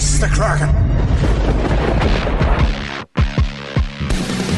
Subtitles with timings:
[0.00, 0.68] Release the Kraken!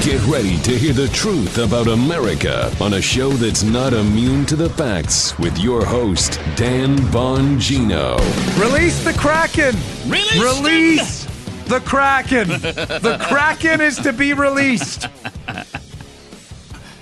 [0.00, 4.54] Get ready to hear the truth about America on a show that's not immune to
[4.54, 8.20] the facts with your host, Dan Bongino.
[8.56, 9.74] Release the Kraken!
[10.08, 11.24] Release Release
[11.64, 12.48] the Kraken!
[13.02, 15.08] The Kraken is to be released.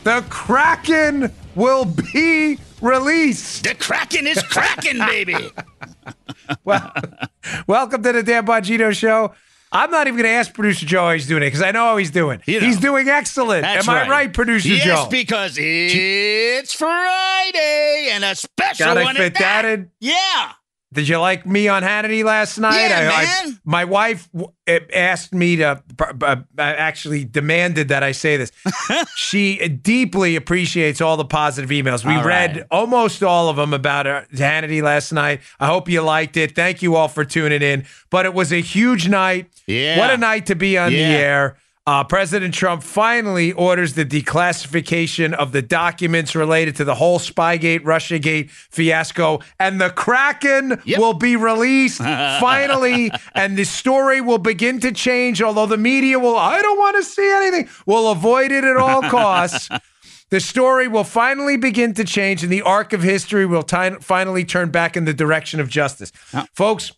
[0.04, 3.64] The Kraken will be released.
[3.64, 5.36] The Kraken is cracking, baby.
[6.64, 6.92] Well,
[7.66, 9.32] welcome to the Dan Bongino Show.
[9.72, 11.84] I'm not even going to ask producer Joe how he's doing it because I know
[11.84, 12.42] how he's doing.
[12.44, 12.66] You know.
[12.66, 13.62] He's doing excellent.
[13.62, 15.08] That's Am I right, producer yes, Joe?
[15.08, 19.62] because it's Friday and a special Gotta one fit at that.
[19.62, 19.90] that in.
[20.00, 20.52] Yeah.
[20.92, 22.88] Did you like me on Hannity last night?
[22.88, 23.60] Yeah, I, man.
[23.64, 24.52] my wife w-
[24.92, 28.50] asked me to, uh, actually demanded that I say this.
[29.16, 32.04] she deeply appreciates all the positive emails.
[32.04, 32.66] We All read right.
[32.72, 35.42] almost all of them about uh, Hannity last night.
[35.60, 36.56] I hope you liked it.
[36.56, 37.84] Thank you all for tuning in.
[38.10, 39.48] But it was a huge night.
[39.68, 39.96] Yeah.
[39.96, 40.98] What a night to be on Yeah.
[40.98, 41.56] the air.
[41.86, 47.80] Uh, President Trump finally orders the declassification of the documents related to the whole Spygate,
[47.80, 50.98] Russiagate fiasco, and the Kraken Yep.
[50.98, 51.98] will be released
[52.40, 55.40] finally, and the story will begin to change.
[55.42, 59.02] Although the media will, I don't want to see anything, will avoid it at all
[59.02, 59.68] costs.
[60.30, 64.44] The story will finally begin to change, and the arc of history will ti- finally
[64.44, 66.12] turn back in the direction of justice.
[66.54, 66.92] Folks,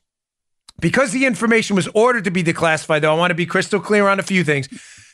[0.83, 4.09] because the information was ordered to be declassified, though, I want to be crystal clear
[4.09, 4.69] on a few things.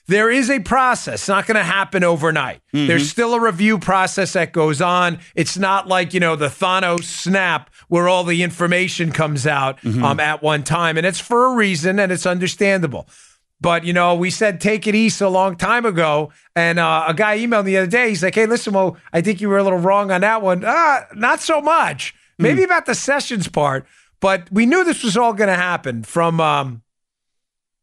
[0.09, 1.21] There is a process.
[1.21, 2.63] It's not going to happen overnight.
[2.73, 5.19] There's still a review process that goes on.
[5.35, 10.19] It's not like, you know, the Thanos snap where all the information comes out um,
[10.19, 10.97] at one time.
[10.97, 13.07] And it's for a reason and it's understandable.
[13.61, 16.33] But, you know, we said take it easy a long time ago.
[16.57, 18.09] And uh, a guy emailed me the other day.
[18.09, 20.63] He's like, hey, listen, well, I think you were a little wrong on that one.
[20.65, 22.15] Ah, not so much.
[22.39, 23.85] Maybe about the sessions part.
[24.21, 26.83] But we knew this was all going to happen from um,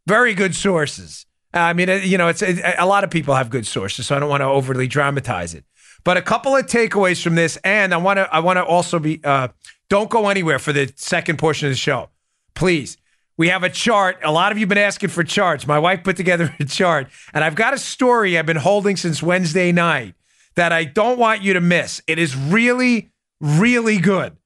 [0.05, 1.25] very good sources.
[1.53, 4.15] I mean, uh, you know, it's it, a lot of people have good sources, so
[4.15, 5.63] I don't want to overly dramatize it.
[6.03, 8.99] But a couple of takeaways from this, and I want to I want to also
[8.99, 9.47] be uh,
[9.89, 12.09] don't go anywhere for the second portion of the show,
[12.53, 12.97] please.
[13.37, 14.17] We have a chart.
[14.23, 15.67] A lot of you have been asking for charts.
[15.67, 19.23] My wife put together a chart, and I've got a story I've been holding since
[19.23, 20.15] Wednesday night
[20.55, 22.01] that I don't want you to miss.
[22.07, 24.37] It is really, really good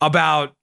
[0.00, 0.55] about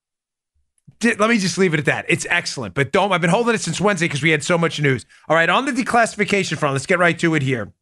[1.04, 2.06] let me just leave it at that.
[2.08, 3.12] It's excellent, but don't.
[3.12, 5.06] I've been holding it since Wednesday because we had so much news.
[5.28, 7.74] All right, on the declassification front, let's get right to it here.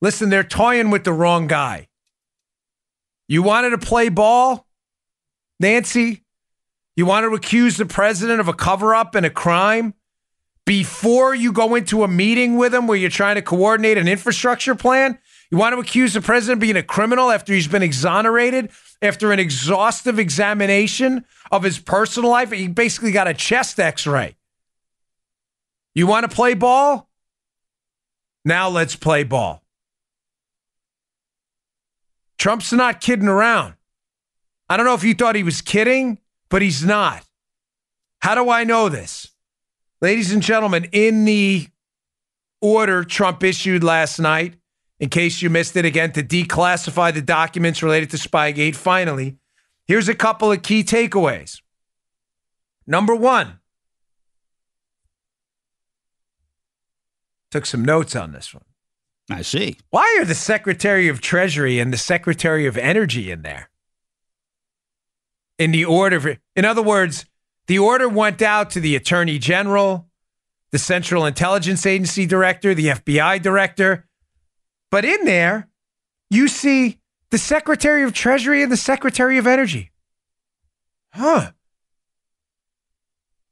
[0.00, 1.88] Listen, they're toying with the wrong guy.
[3.26, 4.66] You wanted to play ball,
[5.60, 6.24] Nancy?
[6.96, 9.94] You wanted to accuse the president of a cover up and a crime
[10.64, 14.74] before you go into a meeting with him where you're trying to coordinate an infrastructure
[14.74, 15.18] plan?
[15.50, 18.70] You want to accuse the president of being a criminal after he's been exonerated,
[19.00, 22.52] after an exhaustive examination of his personal life?
[22.52, 24.36] He basically got a chest x ray.
[25.94, 27.08] You want to play ball?
[28.44, 29.62] Now let's play ball.
[32.38, 33.74] Trump's not kidding around.
[34.68, 36.18] I don't know if you thought he was kidding,
[36.50, 37.24] but he's not.
[38.20, 39.32] How do I know this?
[40.00, 41.68] Ladies and gentlemen, in the
[42.60, 44.54] order Trump issued last night,
[45.00, 49.36] in case you missed it again, to declassify the documents related to Spygate, finally,
[49.86, 51.60] here's a couple of key takeaways.
[52.86, 53.60] Number one,
[57.50, 58.64] took some notes on this one.
[59.30, 59.78] I see.
[59.90, 63.70] Why are the Secretary of Treasury and the Secretary of Energy in there?
[65.58, 67.26] In the order, in other words,
[67.66, 70.08] the order went out to the Attorney General,
[70.70, 74.07] the Central Intelligence Agency Director, the FBI Director.
[74.90, 75.68] But in there,
[76.30, 76.98] you see
[77.30, 79.90] the Secretary of Treasury and the Secretary of Energy.
[81.12, 81.52] Huh.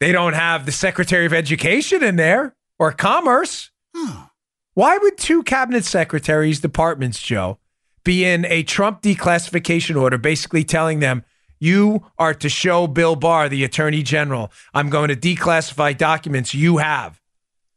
[0.01, 3.71] They don't have the Secretary of Education in there or Commerce.
[4.75, 7.59] Why would two cabinet secretaries, departments, Joe,
[8.05, 11.25] be in a Trump declassification order basically telling them,
[11.59, 16.77] you are to show Bill Barr, the attorney general, I'm going to declassify documents you
[16.77, 17.26] have I don't know.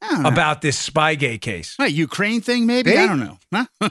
[0.01, 1.73] About this Spygate case?
[1.77, 2.91] What, Ukraine thing, maybe?
[2.91, 3.01] Maybe.
[3.03, 3.37] I don't know.
[3.53, 3.89] Huh?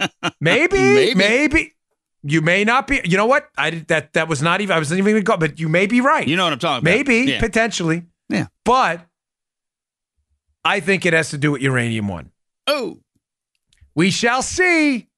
[0.40, 1.14] Maybe, Maybe.
[1.14, 1.74] maybe,
[2.22, 3.00] You may not be.
[3.04, 3.48] You know what?
[3.58, 4.12] I that.
[4.14, 4.74] That was not even.
[4.74, 5.38] I wasn't even going.
[5.40, 6.26] But you may be right.
[6.26, 6.90] You know what I'm talking about.
[6.96, 7.40] Maybe Yeah.
[7.40, 8.04] potentially.
[8.28, 8.46] Yeah.
[8.64, 9.06] But
[10.64, 12.30] I think it has to do with uranium one.
[12.66, 12.98] Oh,
[13.94, 15.08] We shall see.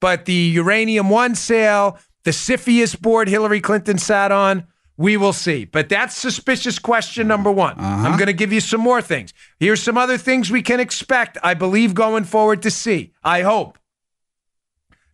[0.00, 5.64] But the uranium one sale, the CFIUS board Hillary Clinton sat on, we will see.
[5.64, 7.74] But that's suspicious question number one.
[7.78, 9.32] I'm going to give you some more things.
[9.58, 13.12] Here's some other things we can expect, I believe, going forward to see.
[13.22, 13.78] I hope.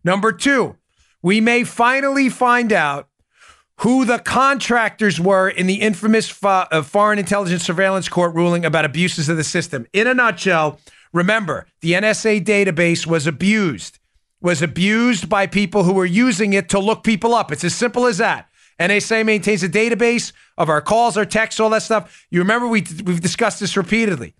[0.03, 0.77] Number two,
[1.21, 3.07] we may finally find out
[3.77, 8.85] who the contractors were in the infamous fo- uh, Foreign Intelligence Surveillance Court ruling about
[8.85, 9.87] abuses of the system.
[9.93, 10.79] In a nutshell,
[11.13, 13.97] remember, the NSA database was abused,
[14.39, 17.51] was abused by people who were using it to look people up.
[17.51, 18.49] It's as simple as that.
[18.81, 22.25] NSA maintains a database of our calls, our texts, all that stuff.
[22.29, 24.33] You remember we, we've discussed this repeatedly.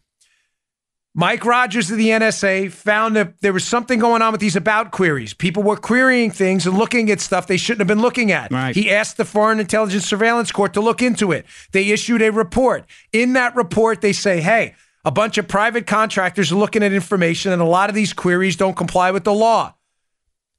[1.14, 4.92] Mike Rogers of the NSA found that there was something going on with these about
[4.92, 5.34] queries.
[5.34, 8.50] People were querying things and looking at stuff they shouldn't have been looking at.
[8.50, 8.74] Right.
[8.74, 11.46] He asked the Foreign Intelligence Surveillance Court to look into it.
[11.74, 12.86] They issued a report.
[13.12, 17.52] In that report, they say, hey, a bunch of private contractors are looking at information,
[17.52, 19.76] and a lot of these queries don't comply with the law.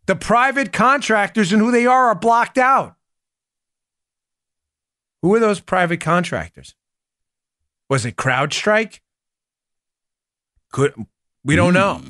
[0.06, 2.96] The private contractors and who they are are blocked out.
[5.22, 6.74] Who are those private contractors?
[7.88, 9.00] Was it CrowdStrike?
[10.72, 10.94] Could
[11.44, 12.02] we don't know.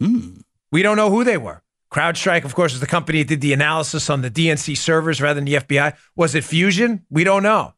[0.00, 0.38] Hmm.
[0.70, 1.62] We don't know who they were.
[1.92, 5.34] CrowdStrike, of course, is the company that did the analysis on the DNC servers rather
[5.34, 5.96] than the FBI.
[6.16, 7.04] Was it Fusion?
[7.10, 7.74] We don't know.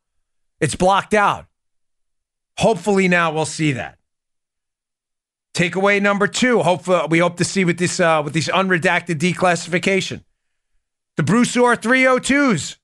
[0.61, 1.47] It's blocked out.
[2.57, 3.99] Hopefully now we'll see that.
[5.55, 6.63] Takeaway number two.
[6.63, 10.25] Hopefully we hope to see with this uh, with these unredacted declassification.
[11.17, 12.78] The Bruce Ohr 302s.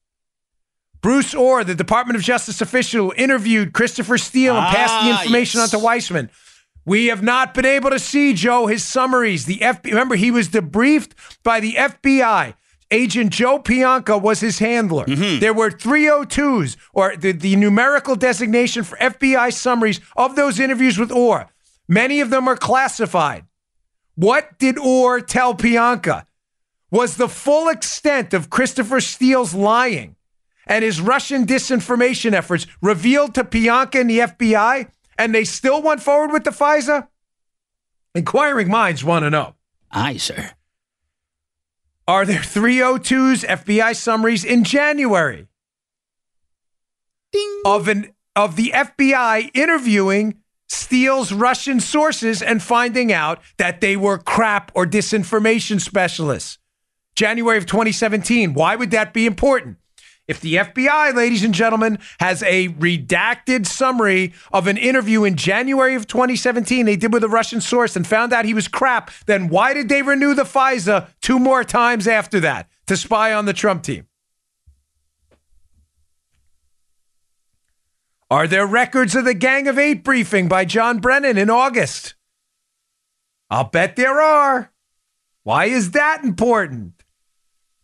[1.05, 5.61] Bruce Ohr, the Department of Justice official, interviewed Christopher Steele and passed the Ah, information
[5.61, 5.75] yes.
[5.75, 6.31] on to Weissmann.
[6.87, 9.45] We have not been able to see Joe his summaries.
[9.45, 11.11] The FBI, remember he was debriefed
[11.43, 12.55] by the FBI.
[12.91, 15.05] Agent Joe Pientka was his handler.
[15.05, 21.13] There were 302s or the, the numerical designation for FBI summaries of those interviews with
[21.13, 21.51] Ohr.
[21.87, 23.45] Many of them are classified.
[24.15, 26.25] What did Ohr tell Pientka?
[26.91, 30.17] Was the full extent of Christopher Steele's lying
[30.67, 34.89] and his Russian disinformation efforts revealed to Pientka and the FBI,
[35.19, 37.09] and they still went forward with the FISA?
[38.15, 39.55] Inquiring minds want to know.
[39.91, 40.51] Aye, sir.
[42.07, 45.49] Are there 302s FBI summaries in January
[47.33, 47.63] Ding.
[47.65, 54.19] of an of the FBI interviewing Steele's Russian sources and finding out that they were
[54.19, 56.59] crap or disinformation specialists?
[57.15, 58.55] January of 2017.
[58.55, 59.79] Why would that be important?
[60.27, 65.95] If the FBI, ladies and gentlemen, has a redacted summary of an interview in January
[65.95, 69.49] of 2017 they did with a Russian source and found out he was crap, then
[69.49, 73.53] why did they renew the FISA two more times after that to spy on the
[73.53, 74.07] Trump team?
[78.31, 82.15] Are there records of the Gang of Eight briefing by John Brennan in August?
[83.51, 84.73] I'll bet there are.
[85.43, 87.04] Why is that important?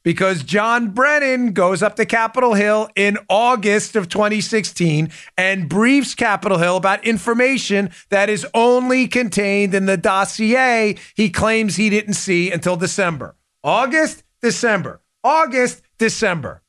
[0.03, 6.59] Because John Brennan goes up to Capitol Hill in August of 2016 and briefs Capitol
[6.59, 12.51] Hill about information that is only contained in the dossier he claims he didn't see
[12.51, 13.37] until December.
[13.63, 15.03] August, December.
[15.23, 16.63] August, December.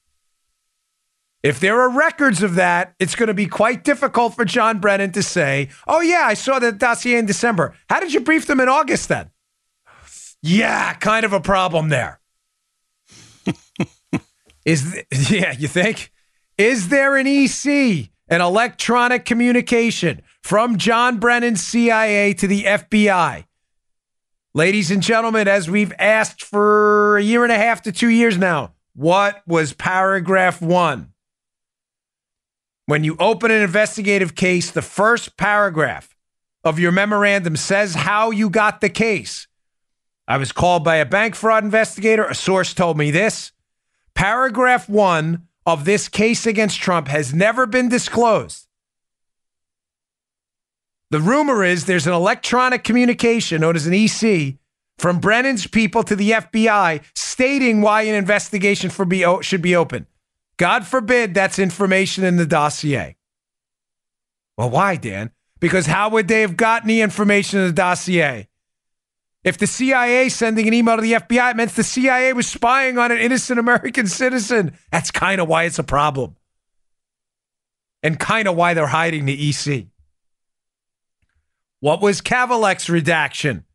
[1.44, 5.12] If there are records of that, it's going to be quite difficult for John Brennan
[5.14, 7.74] to say, oh, yeah, I saw the dossier in December.
[7.90, 9.32] How did you brief them in August then?
[10.44, 12.21] Yeah, kind of a problem there.
[14.66, 16.12] Is th- yeah, you think?
[16.58, 23.46] Is there an EC, an electronic communication from John Brennan's CIA to the FBI?
[24.54, 28.38] Ladies and gentlemen, as we've asked for a year and a half to two years
[28.38, 31.14] now, what was paragraph one?
[32.86, 36.16] When you open an investigative case, the first paragraph
[36.64, 39.48] of your memorandum says how you got the case.
[40.28, 42.26] I was called by a bank fraud investigator.
[42.26, 43.54] A source told me this.
[44.14, 48.68] Paragraph one of this case against Trump has never been disclosed.
[51.12, 54.56] The rumor is there's an electronic communication known as an EC
[54.98, 60.08] from Brennan's people to the FBI stating why an investigation for be, should be open.
[60.58, 63.18] God forbid that's information in the dossier.
[64.58, 65.32] Well, why, Dan?
[65.60, 68.48] Because how would they have gotten the information in the dossier?
[69.44, 72.98] If the CIA sending an email to the FBI it meant the CIA was spying
[72.98, 76.36] on an innocent American citizen, that's kind of why it's a problem.
[78.04, 79.88] And kind of why they're hiding the EC.
[81.80, 83.66] What was Kavalec's redaction?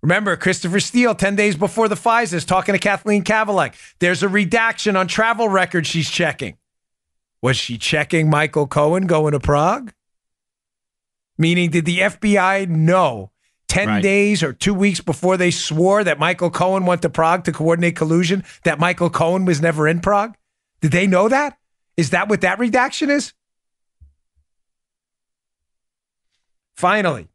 [0.00, 3.74] Remember, Christopher Steele, 10 days before the FISA, is talking to Kathleen Kavalec.
[3.98, 6.56] There's a redaction on travel records she's checking.
[7.42, 9.92] Was she checking Michael Cohen going to Prague?
[11.36, 13.32] Meaning, did the FBI know
[13.78, 14.02] 10 Right.
[14.02, 17.96] days or two weeks before they swore that Michael Cohen went to Prague to coordinate
[17.96, 20.36] collusion, that Michael Cohen was never in Prague?
[20.80, 21.58] Did they know that?
[21.96, 23.32] Is that what that redaction is?
[26.76, 27.28] Finally,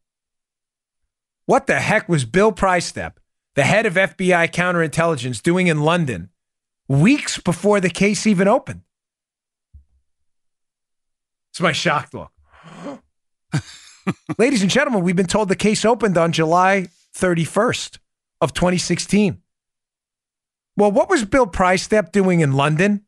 [1.46, 3.14] what the heck was Bill Priestap,
[3.56, 6.30] the head of FBI counterintelligence, doing in London
[6.88, 8.82] weeks before the case even opened.
[11.52, 12.32] It's my shocked look.
[14.38, 18.00] Ladies and gentlemen, we've been told the case opened on July 31st
[18.42, 19.42] of 2016.
[20.76, 23.06] Well, what was Bill Priestap doing in London?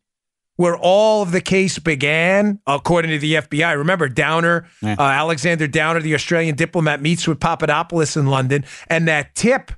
[0.58, 3.75] Where all of the case began, according to the FBI.
[3.78, 4.96] Remember, Downer, Yeah.
[4.98, 9.74] uh, Alexander Downer, the Australian diplomat, meets with Papadopoulos in London, and that tip,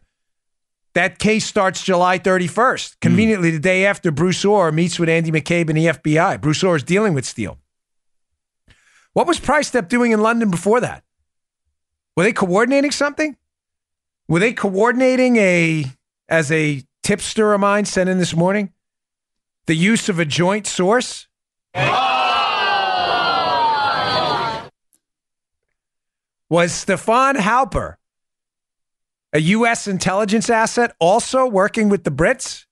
[0.94, 5.70] that case starts July 31st, conveniently the day after Bruce Ohr meets with Andy McCabe
[5.70, 6.40] and the FBI.
[6.40, 7.58] Bruce Ohr is dealing with Steele.
[9.14, 11.04] What was Priestap doing in London before that?
[12.18, 13.38] Were they coordinating something?
[14.28, 15.86] Were they coordinating a,
[16.28, 18.74] as a tipster of mine sent in this morning,
[19.68, 21.28] the use of a joint source?
[26.50, 27.98] Was Stefan Halper,
[29.32, 29.88] a U.S.
[29.88, 32.66] intelligence asset, also working with the Brits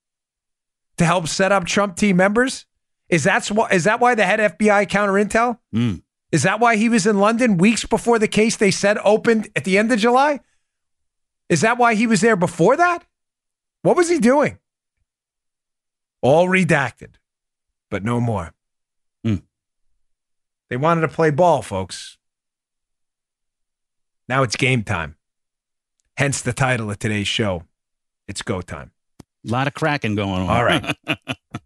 [0.96, 2.66] to help set up Trump team members?
[3.08, 5.58] Is that, is that why the head FBI counter intel?
[5.72, 6.02] Mm.
[6.36, 9.64] Is that why he was in London weeks before the case they said opened at
[9.64, 10.40] the end of July?
[11.48, 13.06] Is that why he was there before that?
[13.80, 14.58] What was he doing?
[16.20, 17.14] All redacted,
[17.90, 18.52] but no more.
[19.24, 19.36] Hmm.
[20.68, 22.18] They wanted to play ball, folks.
[24.28, 25.16] Now it's game time.
[26.18, 27.62] Hence the title of today's show.
[28.28, 28.90] It's go time.
[29.48, 30.50] A lot of cracking going on.
[30.50, 30.96] All right.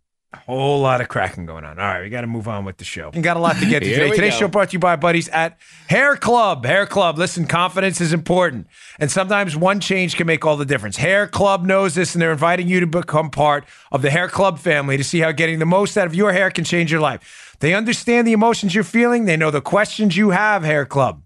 [0.51, 1.79] A whole lot of cracking going on.
[1.79, 3.11] All right, we got to move on with the show.
[3.15, 4.11] We got a lot to get to today.
[4.11, 4.41] Today's go.
[4.41, 6.65] show brought to you by buddies at Hair Club.
[6.65, 7.19] Hair Club.
[7.19, 8.67] Listen, confidence is important,
[8.99, 10.97] and sometimes one change can make all the difference.
[10.97, 14.59] Hair Club knows this, and they're inviting you to become part of the Hair Club
[14.59, 17.57] family to see how getting the most out of your hair can change your life.
[17.61, 19.27] They understand the emotions you're feeling.
[19.27, 20.65] They know the questions you have.
[20.65, 21.23] Hair Club.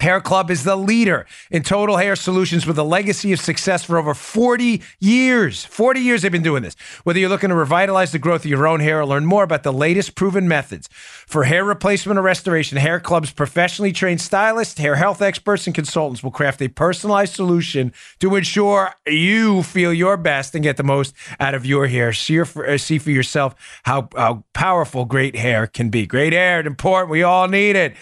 [0.00, 3.96] Hair Club is the leader in total hair solutions with a legacy of success for
[3.96, 5.64] over 40 years.
[5.64, 6.74] 40 years they've been doing this.
[7.04, 9.62] Whether you're looking to revitalize the growth of your own hair or learn more about
[9.62, 14.96] the latest proven methods for hair replacement or restoration, Hair Club's professionally trained stylists, hair
[14.96, 20.54] health experts, and consultants will craft a personalized solution to ensure you feel your best
[20.54, 22.12] and get the most out of your hair.
[22.12, 26.06] See, for, uh, see for yourself how, how powerful great hair can be.
[26.06, 27.10] Great hair important.
[27.10, 27.94] We all need it.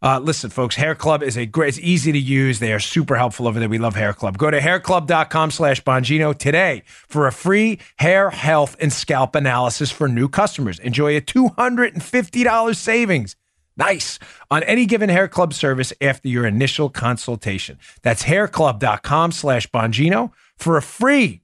[0.00, 2.60] Uh, listen, folks, Hair Club is a great, it's easy to use.
[2.60, 3.68] They are super helpful over there.
[3.68, 4.38] We love Hair Club.
[4.38, 10.06] Go to hairclub.com slash Bongino today for a free hair health and scalp analysis for
[10.08, 10.78] new customers.
[10.78, 13.34] Enjoy a $250 savings.
[13.76, 14.18] Nice.
[14.50, 17.78] On any given Hair Club service after your initial consultation.
[18.02, 21.42] That's hairclub.com slash Bongino for a free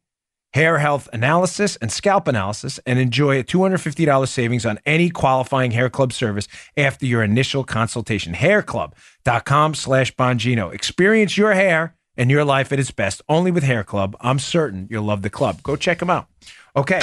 [0.54, 5.90] hair health analysis and scalp analysis and enjoy a $250 savings on any qualifying hair
[5.90, 8.32] club service after your initial consultation.
[8.32, 10.73] Hairclub.com slash bongino.
[10.73, 14.16] Experience your hair and your life at its best only with hair club.
[14.20, 15.62] I'm certain you'll love the club.
[15.62, 16.26] Go check them out.
[16.75, 17.00] Okay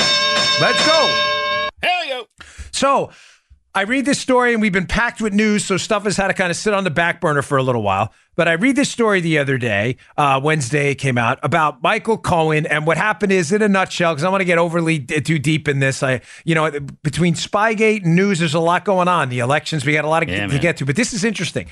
[0.59, 1.69] let's go.
[1.81, 2.25] Hell yo.
[2.71, 3.11] so
[3.73, 6.33] I read this story and we've been packed with news, so stuff has had to
[6.33, 8.13] kind of sit on the back burner for a little while.
[8.35, 12.17] But I read this story the other day, uh, Wednesday it came out about Michael
[12.17, 15.19] Cohen, and what happened is, in a nutshell, because I want to get overly d-
[15.19, 16.01] too deep in this.
[16.01, 16.71] I, you know,
[17.03, 19.29] between Spygate and news, there's a lot going on.
[19.29, 21.67] The elections, we got a lot of, Yeah, to get to, but this is interesting.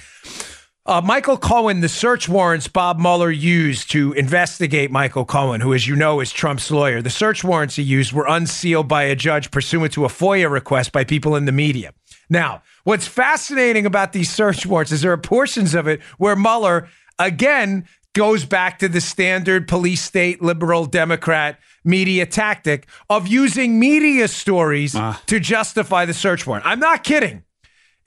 [0.85, 5.87] Uh, Michael Cohen, the search warrants Bob Mueller used to investigate Michael Cohen, who, as
[5.87, 9.51] you know, is Trump's lawyer, the search warrants he used were unsealed by a judge
[9.51, 11.93] pursuant to a FOIA request by people in the media.
[12.29, 16.89] Now, what's fascinating about these search warrants is there are portions of it where Mueller,
[17.19, 24.27] again, goes back to the standard police state liberal Democrat media tactic of using media
[24.27, 25.21] stories ah.
[25.27, 26.65] to justify the search warrant.
[26.65, 27.43] I'm not kidding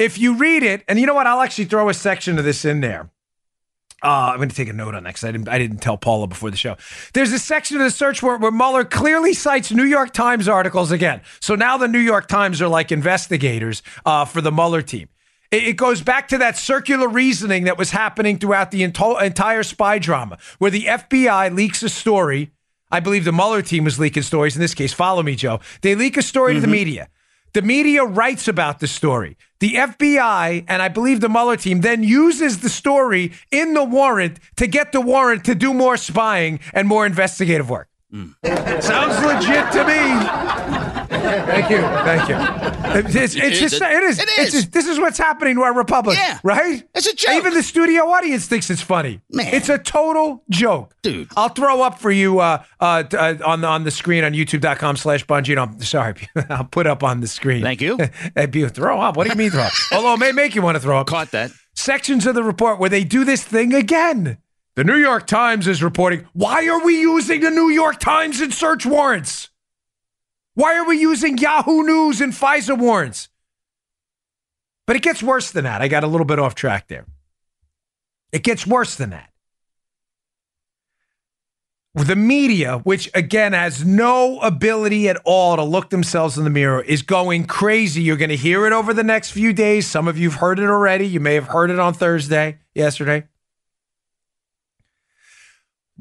[0.00, 2.64] if you read it, and you know what, I'll actually throw a section of this
[2.64, 3.08] in there.
[4.02, 5.96] Uh, I'm going to take a note on that because I didn't, I didn't tell
[5.96, 6.76] Paula before the show.
[7.12, 10.90] There's a section of the search warrant where Mueller clearly cites New York Times articles
[10.90, 11.20] again.
[11.38, 15.08] So now the New York Times are like investigators uh, for the Mueller team.
[15.52, 19.62] It, it goes back to that circular reasoning that was happening throughout the ento- entire
[19.62, 22.50] spy drama, where the FBI leaks a story.
[22.90, 24.56] I believe the Mueller team was leaking stories.
[24.56, 25.60] In this case, follow me, Joe.
[25.80, 27.08] They leak a story to the media.
[27.54, 29.36] The media writes about the story.
[29.60, 34.38] The FBI and I believe the Mueller team then uses the story in the warrant
[34.56, 37.88] to get the warrant to do more spying and more investigative work.
[38.10, 38.30] Hmm.
[38.80, 40.91] Sounds legit to me.
[41.12, 41.78] Thank you.
[41.78, 42.36] Thank you.
[43.00, 44.18] It's, it's It- just, it- it is.
[44.18, 46.16] it It's just- this is what's happening to our republic.
[46.18, 46.38] Yeah.
[46.42, 46.82] Right?
[46.94, 47.34] It's a joke.
[47.34, 49.20] Even the studio audience thinks it's funny.
[49.30, 49.52] Man.
[49.52, 50.94] It's a total joke.
[51.02, 51.28] Dude.
[51.36, 54.96] I'll throw up for you uh, uh, uh, on, the, on the screen on youtube.com
[54.96, 55.62] slash Bongino.
[55.66, 56.14] I'm sorry.
[56.50, 57.62] I'll put up on the screen.
[57.62, 57.96] Thank you.
[58.50, 59.16] Be- throw up.
[59.16, 59.72] What do you mean throw up?
[59.92, 61.06] Although it may make you want to throw up.
[61.06, 61.50] Caught that.
[61.74, 64.38] Sections of the report where they do this thing again.
[64.74, 66.26] The New York Times is reporting.
[66.32, 69.50] Why are we using the New York Times in search warrants?
[70.54, 73.28] Why are we using Yahoo News and FISA warrants?
[74.86, 75.80] But it gets worse than that.
[75.80, 77.06] I got a little bit off track there.
[78.32, 79.30] It gets worse than that.
[81.94, 86.80] The media, which again has no ability at all to look themselves in the mirror,
[86.80, 88.00] is going crazy.
[88.00, 89.86] You're going to hear it over the next few days.
[89.86, 91.06] Some of you've heard it already.
[91.06, 93.24] You may have heard it on Thursday, yesterday.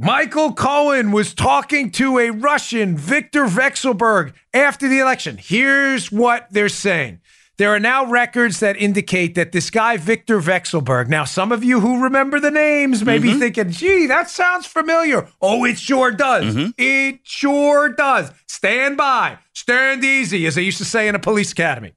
[0.03, 5.37] Michael Cohen was talking to a Russian, Viktor Vekselberg, after the election.
[5.39, 7.21] Here's what they're saying.
[7.57, 11.81] There are now records that indicate that this guy, Viktor Vekselberg, now some of you
[11.81, 13.39] who remember the names may be mm-hmm.
[13.39, 15.27] thinking, gee, that sounds familiar.
[15.39, 16.55] Oh, it sure does.
[16.55, 16.71] Mm-hmm.
[16.79, 18.31] It sure does.
[18.47, 21.93] Stand by, stand easy, as they used to say in a police academy.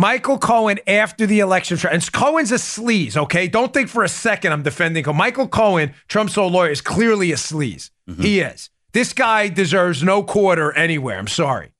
[0.00, 3.46] Michael Cohen after the election, and Cohen's a sleaze, okay?
[3.46, 5.14] Don't think for a second I'm defending him.
[5.14, 7.90] Michael Cohen, Trump's old lawyer, is clearly a sleaze.
[8.08, 8.22] Mm-hmm.
[8.22, 8.70] He is.
[8.92, 11.18] This guy deserves no quarter anywhere.
[11.18, 11.72] I'm sorry.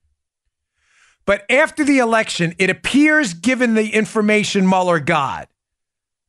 [1.24, 5.48] But after the election, it appears, given the information Mueller got,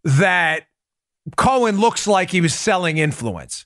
[0.06, 0.68] that
[1.36, 3.66] Cohen looks like he was selling influence.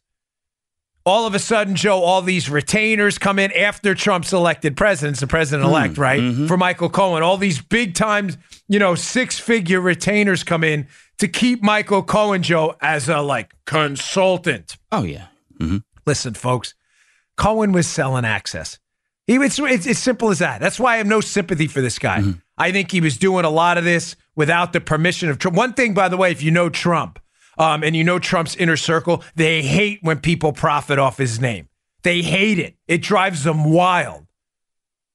[1.08, 5.28] All of a sudden, Joe, all these retainers come in after Trump's elected president, the
[5.28, 6.20] president elect, hmm, right?
[6.20, 6.48] Mm-hmm.
[6.48, 7.22] For Michael Cohen.
[7.22, 8.32] All these big time,
[8.68, 10.88] you know, six figure retainers come in
[11.20, 14.78] to keep Michael Cohen, Joe, as a like consultant.
[14.92, 15.28] Oh yeah.
[15.60, 15.78] Mm-hmm.
[16.08, 16.74] Listen, folks,
[17.38, 18.80] Cohen was selling access.
[19.28, 20.60] He was, it's as simple as that.
[20.60, 22.20] That's why I have no sympathy for this guy.
[22.20, 22.40] Mm-hmm.
[22.58, 25.58] I think he was doing a lot of this without the permission of Trump.
[25.58, 27.20] One thing, by the way, if you know Trump
[27.58, 31.70] um, and you know Trump's inner circle, they hate when people profit off his name.
[32.04, 32.76] They hate it.
[32.88, 34.26] It drives them wild.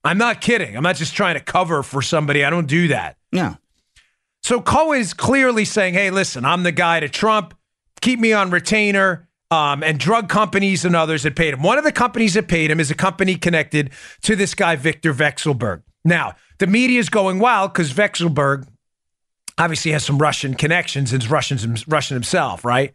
[0.02, 0.76] I'm not kidding.
[0.76, 2.44] I'm not just trying to cover for somebody.
[2.44, 3.16] I don't do that.
[3.32, 3.56] Yeah.
[4.42, 7.54] So Cohen is clearly saying, hey, listen, I'm the guy to Trump.
[8.00, 9.28] Keep me on retainer.
[9.52, 11.62] Um, and drug companies and others that paid him.
[11.62, 13.90] One of the companies that paid him is a company connected
[14.22, 15.82] to this guy, Victor Vekselberg.
[16.04, 18.68] Now, the media is going wild because Vekselberg
[19.58, 22.94] obviously has some Russian connections and is Russian, Russian himself, right?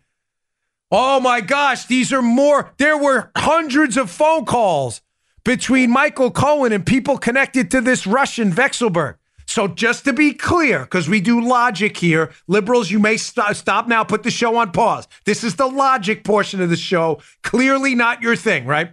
[0.91, 2.71] Oh my gosh, these are more.
[2.77, 5.01] There were hundreds of phone calls
[5.43, 9.15] between Michael Cohen and people connected to this Russian Vekselberg.
[9.47, 13.87] So just to be clear, because we do logic here, liberals, you may st- stop
[13.87, 15.07] now, put the show on pause.
[15.25, 17.21] This is the logic portion of the show.
[17.43, 18.91] Clearly not your thing, right?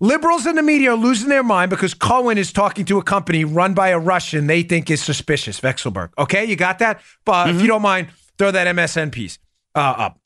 [0.00, 3.44] Liberals in the media are losing their mind because Cohen is talking to a company
[3.44, 6.10] run by a Russian they think is suspicious, Vexelberg.
[6.16, 7.00] Okay, you got that?
[7.24, 8.08] But if you don't mind,
[8.38, 9.38] throw that MSN piece
[9.74, 10.20] uh, up.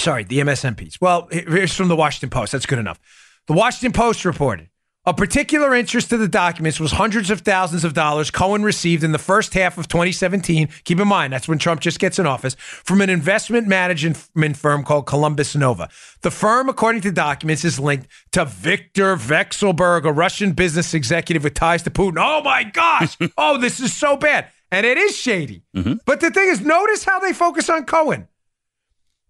[0.00, 1.00] Sorry, the MSN piece.
[1.00, 2.52] Well, here's from the Washington Post.
[2.52, 2.98] That's good enough.
[3.46, 4.68] The Washington Post reported
[5.06, 9.12] a particular interest to the documents was hundreds of thousands of dollars Cohen received in
[9.12, 10.68] the first half of 2017.
[10.84, 14.82] Keep in mind, that's when Trump just gets in office from an investment management firm
[14.82, 15.88] called Columbus Nova.
[16.22, 21.54] The firm, according to documents, is linked to Viktor Vekselberg, a Russian business executive with
[21.54, 22.16] ties to Putin.
[22.18, 23.18] Oh my gosh.
[23.38, 24.46] oh, this is so bad.
[24.70, 25.62] And it is shady.
[25.76, 25.94] Mm-hmm.
[26.06, 28.26] But the thing is, notice how they focus on Cohen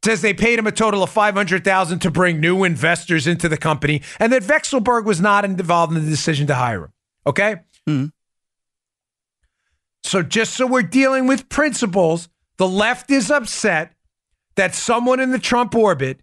[0.04, 4.02] says they paid him a total of 500,000 to bring new investors into the company
[4.20, 6.92] and that Vekselberg was not involved in the decision to hire him.
[7.26, 7.56] Okay?
[7.86, 8.06] Hmm.
[10.02, 13.94] So just so we're dealing with principles, the left is upset
[14.56, 16.20] that someone in the Trump orbit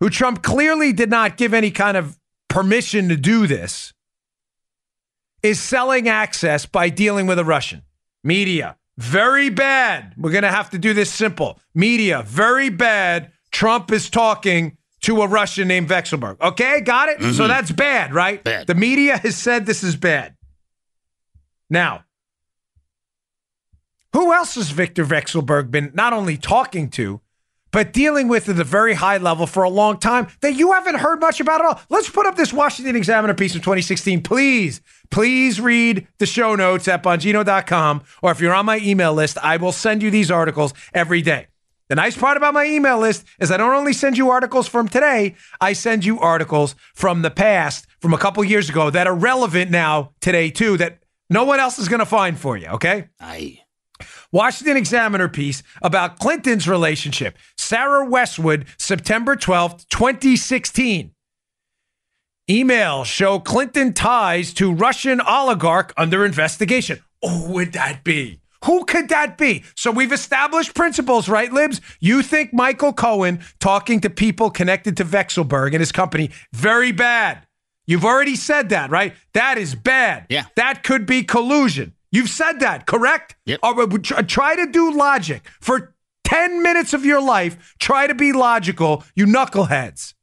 [0.00, 3.92] who Trump clearly did not give any kind of permission to do this
[5.42, 7.82] is selling access by dealing with a Russian.
[8.24, 10.12] Media, very bad.
[10.18, 11.60] We're going to have to do this simple.
[11.72, 13.30] Media, very bad.
[13.52, 16.40] Trump is talking to a Russian named Vekselberg.
[16.40, 17.20] Okay, got it?
[17.20, 17.48] So mm-hmm.
[17.48, 18.42] that's bad, right?
[18.42, 18.66] Bad.
[18.66, 20.34] The media has said this is bad.
[21.70, 22.04] Now,
[24.12, 27.20] who else has Victor Vekselberg been not only talking to,
[27.70, 30.96] but dealing with at a very high level for a long time that you haven't
[30.96, 31.80] heard much about at all?
[31.88, 34.22] Let's put up this Washington Examiner piece from 2016.
[34.22, 38.02] Please, please read the show notes at bongino.com.
[38.22, 41.46] Or if you're on my email list, I will send you these articles every day.
[41.88, 44.88] The nice part about my email list is I don't only send you articles from
[44.88, 49.14] today, I send you articles from the past, from a couple years ago that are
[49.14, 50.98] relevant now today too, that
[51.30, 53.08] no one else is going to find for you, okay?
[53.20, 53.60] Aye.
[54.30, 57.38] Washington Examiner piece about Clinton's relationship.
[57.56, 61.12] Sarah Westwood, September 12th, 2016.
[62.50, 66.98] Emails show Clinton ties to Russian oligarch under investigation.
[67.22, 68.40] Who would that be?
[68.64, 69.64] Who could that be?
[69.76, 71.80] So we've established principles, right, Libs?
[72.00, 77.46] You think Michael Cohen talking to people connected to Vekselberg and his company, very bad.
[77.86, 79.14] You've already said that, right?
[79.32, 80.26] That is bad.
[80.28, 80.44] Yeah.
[80.56, 81.94] That could be collusion.
[82.10, 83.36] You've said that, correct?
[83.46, 83.60] Yep.
[84.02, 85.48] Try- try to do logic.
[85.60, 85.94] For
[86.24, 90.14] 10 minutes of your life, try to be logical, you knuckleheads.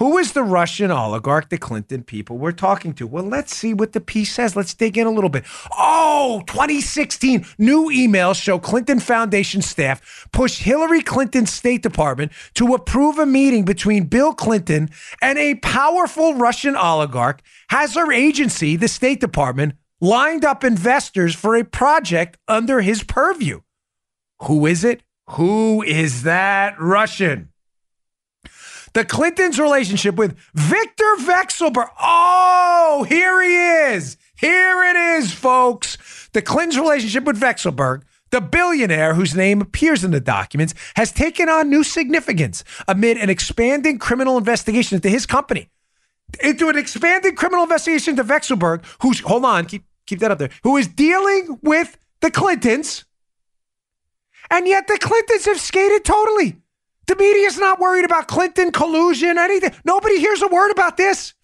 [0.00, 3.06] Who is the Russian oligarch the Clinton people were talking to?
[3.06, 4.56] Well, let's see what the piece says.
[4.56, 5.44] Let's dig in a little bit.
[5.76, 7.44] Oh, 2016.
[7.58, 13.66] New emails show Clinton Foundation staff pushed Hillary Clinton's State Department to approve a meeting
[13.66, 14.88] between Bill Clinton
[15.20, 17.42] and a powerful Russian oligarch.
[17.68, 23.60] Has her agency, the State Department, lined up investors for a project under his purview?
[24.42, 25.02] Who is it?
[25.30, 27.50] Who is that Russian?
[28.92, 31.88] The Clintons' relationship with Victor Vexelberg.
[32.00, 34.16] Oh, here he is.
[34.36, 36.28] Here it is, folks.
[36.32, 41.48] The Clintons' relationship with Vexelberg, the billionaire whose name appears in the documents, has taken
[41.48, 45.70] on new significance amid an expanding criminal investigation into his company.
[46.42, 50.50] Into an expanded criminal investigation into Vexelberg, who's, hold on, keep, keep that up there,
[50.62, 53.04] who is dealing with the Clintons.
[54.50, 56.56] And yet the Clintons have skated totally.
[57.06, 59.72] The media's not worried about Clinton collusion, anything.
[59.84, 61.34] Nobody hears a word about this.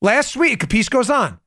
[0.00, 1.38] Last week, piece goes on.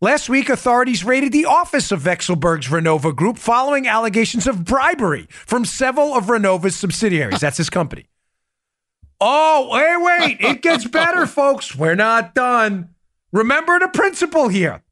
[0.00, 5.64] Last week, authorities raided the office of Vexelberg's Renova Group following allegations of bribery from
[5.64, 7.40] several of Renova's subsidiaries.
[7.40, 8.06] That's his company.
[9.20, 10.40] Oh, wait, wait.
[10.40, 11.76] It gets better, folks.
[11.76, 12.88] We're not done.
[13.32, 14.82] Remember the principle here.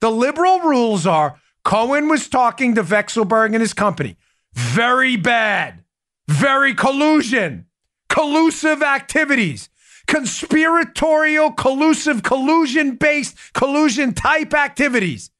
[0.00, 4.16] The liberal rules are Cohen was talking to Vexelberg and his company.
[4.54, 5.84] Very bad
[6.30, 7.66] very collusion,
[8.08, 9.68] collusive activities,
[10.06, 15.30] conspiratorial, collusive, collusion based, collusion type activities.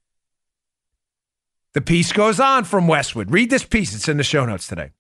[1.75, 3.31] The piece goes on from Westwood.
[3.31, 4.91] Read this piece, it's in the show notes today.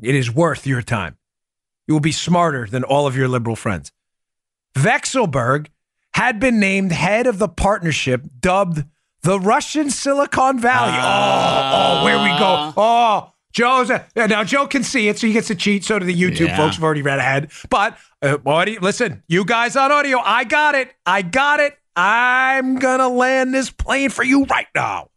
[0.00, 1.16] It is worth your time.
[1.86, 3.92] You will be smarter than all of your liberal friends.
[4.74, 5.68] Vexelberg
[6.14, 8.84] had been named head of the partnership dubbed
[9.22, 10.92] the Russian Silicon Valley.
[10.92, 12.72] Uh, oh, oh, where we go.
[12.76, 15.84] Oh, Joe's a, now Joe can see it, so he gets to cheat.
[15.84, 16.56] So do the YouTube yeah.
[16.56, 16.76] folks.
[16.76, 17.50] have already read ahead.
[17.70, 20.92] But uh, audio, listen, you guys on audio, I got it.
[21.06, 21.76] I got it.
[21.94, 25.10] I'm gonna land this plane for you right now.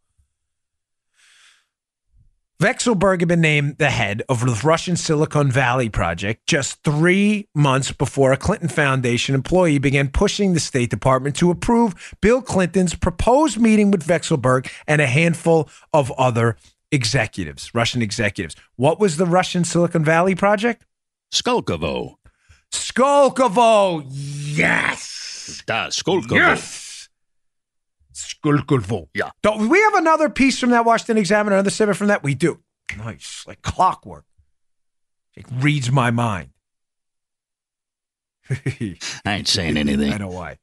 [2.61, 7.91] Vexelberg had been named the head of the Russian Silicon Valley project just three months
[7.91, 13.59] before a Clinton Foundation employee began pushing the State Department to approve Bill Clinton's proposed
[13.59, 16.55] meeting with Vexelberg and a handful of other
[16.93, 18.55] executives, Russian executives.
[18.77, 20.85] What was the Russian Silicon Valley project?
[21.33, 22.15] Skolkovo.
[22.71, 24.05] Skolkovo.
[24.09, 25.61] Yes.
[25.65, 26.35] Da, Skolkovo.
[26.35, 26.84] Yes.
[28.15, 29.07] Skolkovo.
[29.13, 29.31] Yeah.
[29.41, 32.23] Don't we have another piece from that Washington Examiner, another snippet from that?
[32.23, 32.59] We do.
[32.97, 33.43] Nice.
[33.47, 34.25] Like clockwork.
[35.35, 36.49] It reads my mind.
[38.49, 40.13] I ain't saying anything.
[40.13, 40.57] I know why.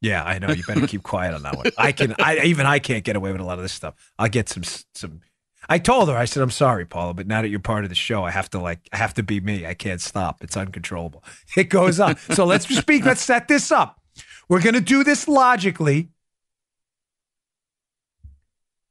[0.00, 0.48] Yeah, I know.
[0.48, 1.66] You better keep quiet on that one.
[1.76, 2.14] I can.
[2.18, 3.94] I even I can't get away with a lot of this stuff.
[4.18, 4.62] I'll get some
[4.94, 5.20] some.
[5.68, 6.16] I told her.
[6.16, 8.48] I said, "I'm sorry, Paula, but now that you're part of the show, I have
[8.50, 8.80] to like.
[8.92, 9.66] I have to be me.
[9.66, 10.42] I can't stop.
[10.42, 11.22] It's uncontrollable.
[11.56, 12.16] It goes on.
[12.32, 13.04] so let's speak.
[13.04, 14.00] Let's set this up.
[14.48, 16.08] We're gonna do this logically.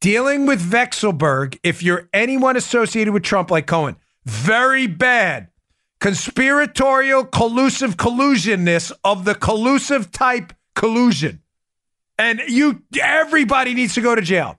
[0.02, 5.50] Dealing with Vexelberg, if you're anyone associated with Trump like Cohen, very bad
[6.00, 11.42] conspiratorial, collusive collusionness of the collusive type collusion.
[12.18, 14.58] And you everybody needs to go to jail.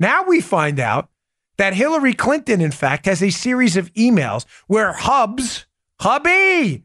[0.00, 1.10] Now we find out
[1.58, 5.66] that Hillary Clinton, in fact, has a series of emails where Hubs,
[6.00, 6.84] hubby,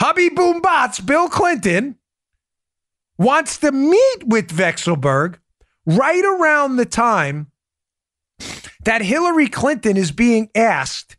[0.00, 1.96] hubby boombots, Bill Clinton
[3.18, 5.36] wants to meet with Vexelberg
[5.86, 7.50] right around the time
[8.84, 11.16] that Hillary Clinton is being asked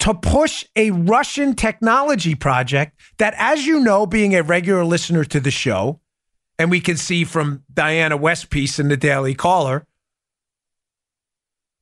[0.00, 5.40] to push a Russian technology project that, as you know, being a regular listener to
[5.40, 6.00] the show,
[6.58, 9.86] and we can see from Diana West piece in the Daily Caller,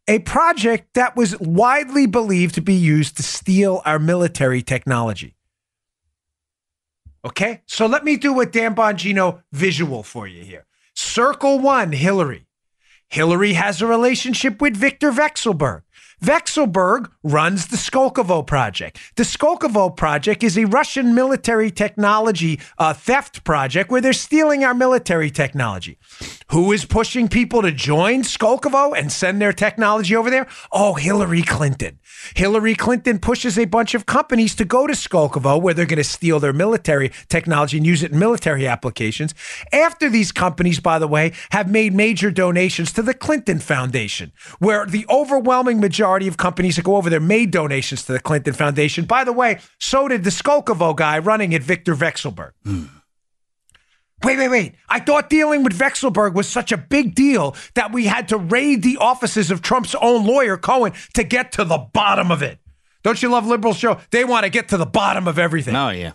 [0.08, 5.34] a project that was widely believed to be used to steal our military technology.
[7.24, 10.64] Okay, so let me do a Dan Bongino visual for you here.
[11.08, 12.46] Circle one, Hillary.
[13.08, 15.80] Hillary has a relationship with Victor Vexelberg.
[16.22, 18.98] Vexelberg runs the Skolkovo project.
[19.14, 24.74] The Skolkovo project is a Russian military technology uh, theft project where they're stealing our
[24.74, 25.96] military technology.
[26.50, 30.48] Who is pushing people to join Skolkovo and send their technology over there?
[30.72, 32.00] Oh, Hillary Clinton.
[32.34, 36.04] Hillary Clinton pushes a bunch of companies to go to Skolkovo where they're going to
[36.04, 39.34] steal their military technology and use it in military applications.
[39.72, 44.84] After these companies, by the way, have made major donations to the Clinton Foundation, where
[44.84, 49.04] the overwhelming majority of companies that go over there made donations to the Clinton Foundation.
[49.04, 52.52] By the way, so did the Skolkovo guy running it, Victor Vexelberg.
[52.64, 52.88] Mm.
[54.24, 54.74] Wait, wait, wait.
[54.88, 58.82] I thought dealing with Vexelberg was such a big deal that we had to raid
[58.82, 62.58] the offices of Trump's own lawyer, Cohen, to get to the bottom of it.
[63.04, 64.00] Don't you love liberal show?
[64.10, 65.76] They want to get to the bottom of everything.
[65.76, 66.12] Oh, yeah.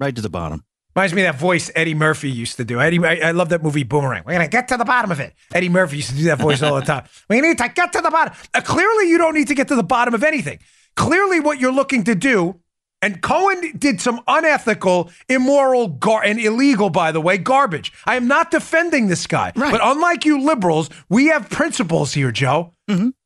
[0.00, 0.64] Right to the bottom.
[0.94, 2.80] Reminds me of that voice Eddie Murphy used to do.
[2.80, 4.24] Eddie, I, I love that movie Boomerang.
[4.26, 5.34] We're gonna get to the bottom of it.
[5.54, 7.04] Eddie Murphy used to do that voice all the time.
[7.30, 8.34] We need to get to the bottom.
[8.52, 10.58] Uh, clearly, you don't need to get to the bottom of anything.
[10.96, 12.60] Clearly, what you're looking to do,
[13.00, 17.90] and Cohen did some unethical, immoral, gar- and illegal, by the way, garbage.
[18.04, 19.72] I am not defending this guy, Right.
[19.72, 22.74] but unlike you liberals, we have principles here, Joe.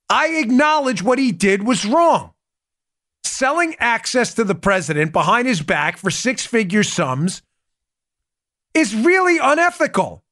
[0.08, 2.30] I acknowledge what he did was wrong.
[3.24, 7.42] Selling access to the president behind his back for six figure sums
[8.76, 10.22] is really unethical.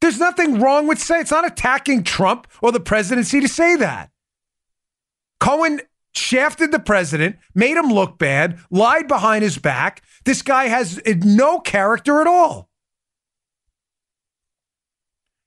[0.00, 4.10] There's nothing wrong with saying it's not attacking Trump or the presidency to say that.
[5.40, 5.80] Cohen
[6.14, 10.02] shafted the president, made him look bad, lied behind his back.
[10.24, 12.70] This guy has no character at all.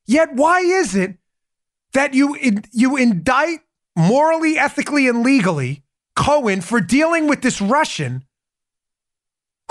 [0.06, 1.17] Yet, why is it
[1.93, 2.38] that you
[2.74, 3.60] you indict
[3.95, 5.84] morally, ethically, and legally
[6.17, 8.26] Cohen for dealing with this Russian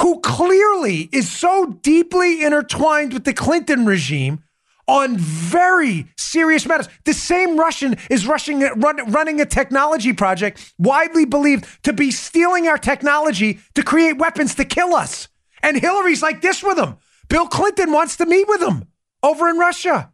[0.00, 4.42] who clearly is so deeply intertwined with the Clinton regime
[4.86, 6.88] on very serious matters.
[7.04, 12.66] The same Russian is rushing, run, running a technology project widely believed to be stealing
[12.66, 15.28] our technology to create weapons to kill us.
[15.62, 16.96] And Hillary's like this with him.
[17.28, 18.88] Bill Clinton wants to meet with him
[19.22, 20.12] over in Russia.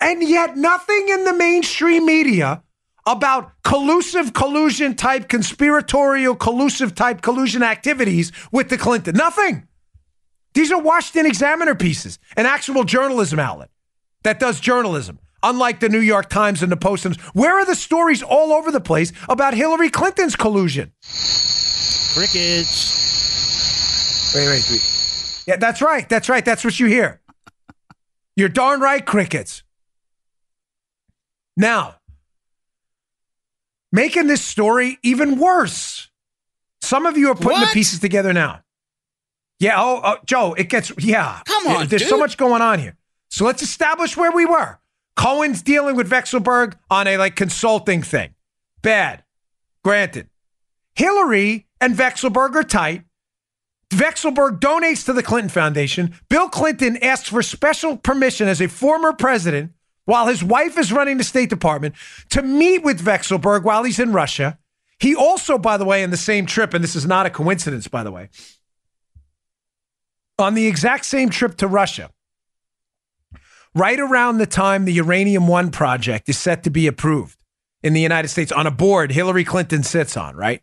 [0.00, 2.62] And yet, nothing in the mainstream media
[3.06, 9.16] about collusive collusion type, conspiratorial collusive type collusion activities with the Clinton.
[9.16, 9.66] Nothing.
[10.54, 13.70] These are Washington Examiner pieces, an actual journalism outlet
[14.24, 17.04] that does journalism, unlike the New York Times and the Post.
[17.32, 20.92] Where are the stories all over the place about Hillary Clinton's collusion?
[22.14, 23.00] Crickets.
[24.34, 25.44] Wait, wait, wait.
[25.46, 26.08] Yeah, that's right.
[26.08, 26.44] That's right.
[26.44, 27.20] That's what you hear.
[28.36, 29.62] You're darn right, crickets.
[31.56, 31.96] Now,
[33.92, 36.08] making this story even worse.
[36.82, 38.62] Some of you are putting the pieces together now.
[39.58, 41.42] Yeah, oh, oh, Joe, it gets, yeah.
[41.44, 42.96] Come on, There's so much going on here.
[43.28, 44.78] So let's establish where we were.
[45.16, 48.34] Cohen's dealing with Vexelberg on a like consulting thing.
[48.80, 49.22] Bad.
[49.84, 50.28] Granted.
[50.94, 53.04] Hillary and Vexelberg are tight.
[53.90, 56.14] Vexelberg donates to the Clinton Foundation.
[56.28, 59.72] Bill Clinton asks for special permission as a former president
[60.10, 61.94] while his wife is running the State Department
[62.30, 64.58] to meet with Vexelberg while he's in Russia.
[64.98, 67.86] He also, by the way, in the same trip, and this is not a coincidence,
[67.86, 68.28] by the way,
[70.36, 72.10] on the exact same trip to Russia,
[73.72, 77.38] right around the time the Uranium One project is set to be approved
[77.82, 80.60] in the United States on a board Hillary Clinton sits on, right?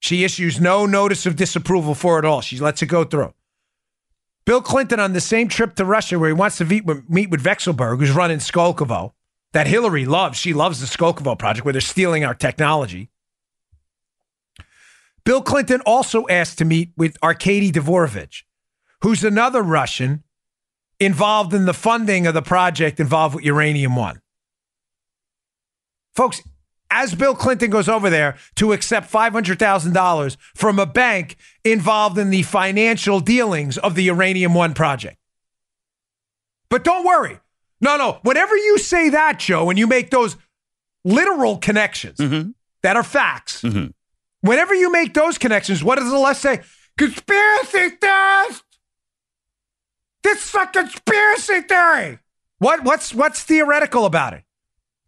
[0.00, 2.40] She issues no notice of disapproval for it all.
[2.40, 3.32] She lets it go through.
[4.48, 7.28] Bill Clinton on the same trip to Russia where he wants to meet with, meet
[7.28, 9.12] with Vexelberg, who's running Skolkovo,
[9.52, 10.38] that Hillary loves.
[10.38, 13.10] She loves the Skolkovo project where they're stealing our technology.
[15.22, 18.44] Bill Clinton also asked to meet with Arkady Dvorkovich,
[19.02, 20.24] who's another Russian
[20.98, 24.22] involved in the funding of the project involved with Uranium One.
[26.16, 26.40] Folks,
[26.90, 32.42] as Bill Clinton goes over there to accept $500,000 from a bank involved in the
[32.42, 35.18] financial dealings of the Uranium One project.
[36.70, 37.38] But don't worry.
[37.80, 38.18] No, no.
[38.22, 40.36] Whenever you say that, Joe, and you make those
[41.04, 42.50] literal connections mm-hmm.
[42.82, 43.86] that are facts, mm-hmm.
[44.40, 46.60] whenever you make those connections, what does the left say?
[46.96, 48.64] Conspiracy theorist!
[50.24, 52.18] This is a conspiracy theory.
[52.58, 54.42] What, what's, what's theoretical about it?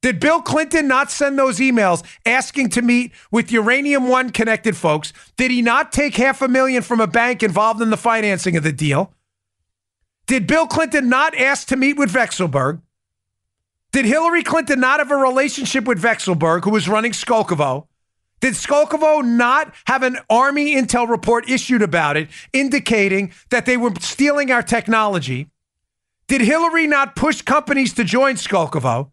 [0.02, 5.12] Did Bill Clinton not send those emails asking to meet with Uranium One connected folks?
[5.36, 8.62] Did he not take half a million from a bank involved in the financing of
[8.62, 9.12] the deal?
[10.26, 12.80] Did Bill Clinton not ask to meet with Vexelberg?
[13.92, 17.86] Did Hillary Clinton not have a relationship with Vexelberg, who was running Skolkovo?
[18.40, 23.92] Did Skolkovo not have an Army intel report issued about it, indicating that they were
[24.00, 25.50] stealing our technology?
[26.26, 29.10] Did Hillary not push companies to join Skolkovo?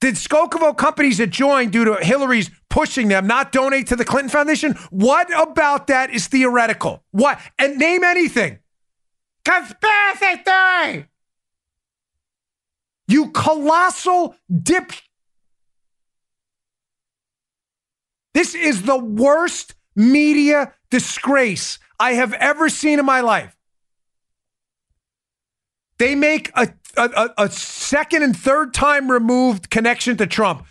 [0.00, 4.30] Did Skolkovo companies that joined due to Hillary's pushing them not donate to the Clinton
[4.30, 4.74] Foundation?
[4.90, 7.02] What about that is theoretical?
[7.10, 7.40] What?
[7.58, 8.60] And name anything.
[9.44, 11.08] Conspiracy theory.
[13.08, 14.92] You colossal dip.
[18.34, 23.56] This is the worst media disgrace I have ever seen in my life.
[25.98, 30.64] They make a, a, a- second and third time removed connection to Trump.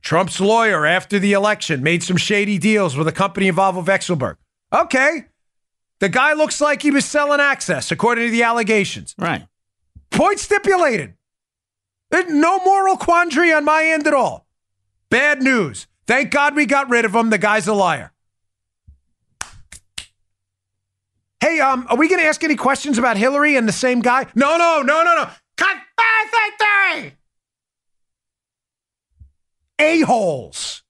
[0.00, 4.36] Trump's lawyer after the election made some shady deals with a company involved with Vexelberg.
[4.72, 5.24] Okay.
[6.00, 9.14] The guy looks like he was selling access, according to the allegations.
[9.18, 9.46] Right.
[10.10, 11.14] Point stipulated.
[12.10, 14.46] There's no moral quandary on my end at all.
[15.10, 15.86] Bad news.
[16.06, 17.30] Thank God we got rid of him.
[17.30, 18.12] The guy's a liar.
[21.40, 24.26] Hey, um, are we going to ask any questions about Hillary and the same guy?
[24.34, 25.30] No, no, no, no, no.
[29.78, 30.82] A-holes.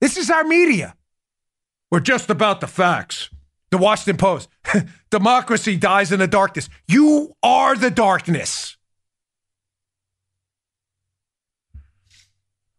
[0.00, 0.96] This is our media.
[1.90, 3.30] We're just about the facts.
[3.70, 4.48] The Washington Post.
[5.10, 6.68] Democracy dies in the darkness.
[6.88, 8.76] You are the darkness.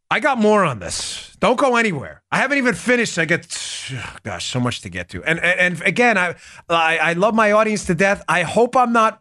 [0.09, 1.37] I got more on this.
[1.39, 2.21] Don't go anywhere.
[2.31, 3.17] I haven't even finished.
[3.17, 3.47] I get,
[4.23, 5.23] gosh, so much to get to.
[5.23, 6.35] And and, and again, I,
[6.67, 8.21] I I love my audience to death.
[8.27, 9.20] I hope I'm not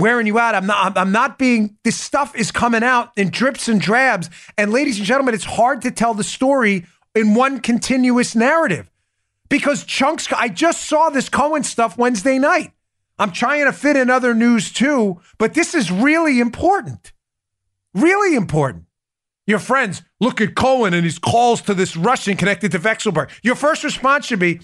[0.00, 0.54] wearing you out.
[0.54, 0.96] I'm not.
[0.96, 1.76] I'm not being.
[1.84, 4.30] This stuff is coming out in drips and drabs.
[4.58, 8.90] And ladies and gentlemen, it's hard to tell the story in one continuous narrative
[9.48, 10.26] because chunks.
[10.32, 12.72] I just saw this Cohen stuff Wednesday night.
[13.18, 17.12] I'm trying to fit in other news too, but this is really important.
[17.94, 18.84] Really important.
[19.46, 23.28] Your friends look at Cohen and his calls to this Russian connected to Vekselberg.
[23.42, 24.60] Your first response should be,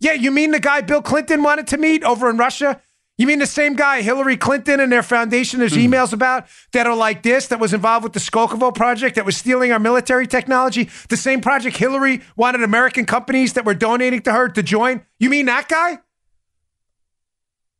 [0.00, 2.80] "Yeah, you mean the guy Bill Clinton wanted to meet over in Russia?
[3.16, 5.88] You mean the same guy Hillary Clinton and their foundation there's Mm.
[5.88, 9.36] emails about that are like this that was involved with the Skolkovo project that was
[9.36, 10.88] stealing our military technology?
[11.08, 15.02] The same project Hillary wanted American companies that were donating to her to join?
[15.20, 15.98] You mean that guy?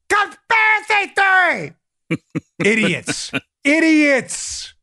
[0.09, 1.75] Conspiracy theory!
[2.65, 3.33] Idiots.
[3.65, 4.74] Idiots.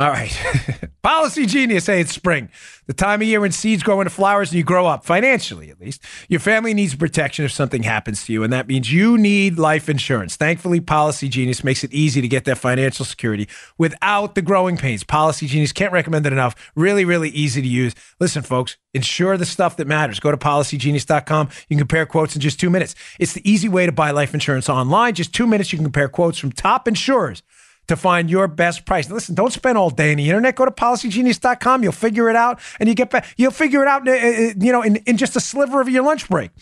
[0.00, 0.34] All right.
[1.02, 1.84] Policy genius.
[1.84, 2.48] Hey, it's spring.
[2.86, 5.78] The time of year when seeds grow into flowers and you grow up, financially at
[5.78, 6.02] least.
[6.26, 9.90] Your family needs protection if something happens to you, and that means you need life
[9.90, 10.36] insurance.
[10.36, 15.04] Thankfully, Policy Genius makes it easy to get that financial security without the growing pains.
[15.04, 16.54] Policy Genius can't recommend it enough.
[16.74, 17.94] Really, really easy to use.
[18.20, 20.18] Listen, folks, insure the stuff that matters.
[20.18, 21.48] Go to policygenius.com.
[21.68, 22.94] You can compare quotes in just two minutes.
[23.18, 25.12] It's the easy way to buy life insurance online.
[25.12, 27.42] Just two minutes, you can compare quotes from top insurers
[27.90, 29.10] to find your best price.
[29.10, 30.54] Listen, don't spend all day on the internet.
[30.54, 31.82] Go to policygenius.com.
[31.82, 33.34] You'll figure it out and you get back.
[33.36, 36.04] You'll figure it out, uh, uh, you know, in, in just a sliver of your
[36.04, 36.52] lunch break.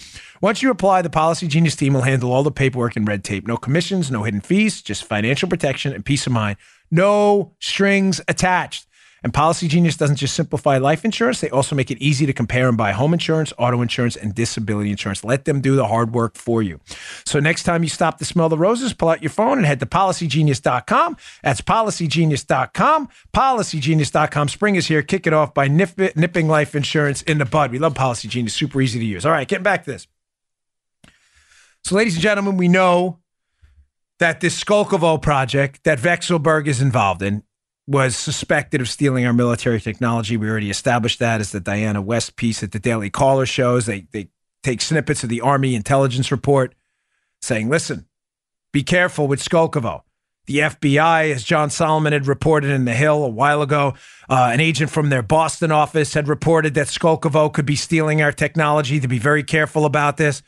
[0.41, 3.47] Once you apply, the Policy Genius team will handle all the paperwork and red tape.
[3.47, 6.57] No commissions, no hidden fees, just financial protection and peace of mind.
[6.91, 8.87] No strings attached.
[9.23, 12.69] And Policy Genius doesn't just simplify life insurance, they also make it easy to compare
[12.69, 15.25] and buy home insurance, auto insurance, and disability insurance.
[15.25, 16.81] Let them do the hard work for you.
[17.25, 19.81] So next time you stop to smell the roses, pull out your phone and head
[19.81, 21.17] to policygenius.com.
[21.43, 23.09] That's policygenius.com.
[23.35, 24.49] Policygenius.com.
[24.49, 25.03] Spring is here.
[25.03, 27.73] Kick it off by nip nipping life insurance in the bud.
[27.73, 28.55] We love Policy Genius.
[28.55, 29.27] Super easy to use.
[29.27, 30.07] All right, getting back to this.
[31.85, 33.19] So, ladies and gentlemen, we know
[34.19, 37.43] that this Skolkovo project that Vekselberg is involved in
[37.89, 40.37] was suspected of stealing our military technology.
[40.37, 43.87] We already established that as the Diana West piece at the Daily Caller shows.
[43.87, 44.29] They they
[44.63, 46.75] take snippets of the Army intelligence report
[47.41, 48.07] saying, "Listen,
[48.73, 50.03] be careful with Skolkovo."
[50.47, 53.95] The FBI, as John Solomon had reported in The Hill a while ago,
[54.29, 58.33] uh, an agent from their Boston office had reported that Skolkovo could be stealing our
[58.33, 59.01] technology.
[59.01, 60.43] To be very careful about this.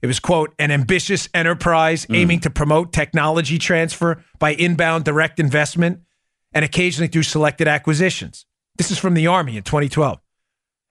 [0.00, 6.00] It was, quote, an ambitious enterprise aiming to promote technology transfer by inbound direct investment
[6.54, 8.46] and occasionally through selected acquisitions.
[8.76, 10.20] This is from the Army in 2012.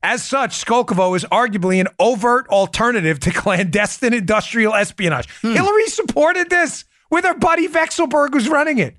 [0.03, 5.29] As such, Skolkovo is arguably an overt alternative to clandestine industrial espionage.
[5.41, 5.53] Hmm.
[5.53, 8.97] Hillary supported this with her buddy Vekselberg, who's running it.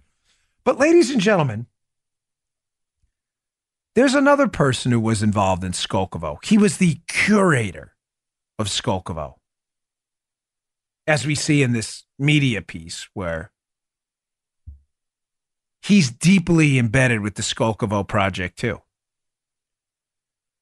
[0.64, 1.66] But, ladies and gentlemen,
[3.94, 6.42] there's another person who was involved in Skolkovo.
[6.44, 7.94] He was the curator
[8.58, 9.34] of Skolkovo,
[11.06, 13.51] as we see in this media piece where
[15.82, 18.80] he's deeply embedded with the Skolkovo project too.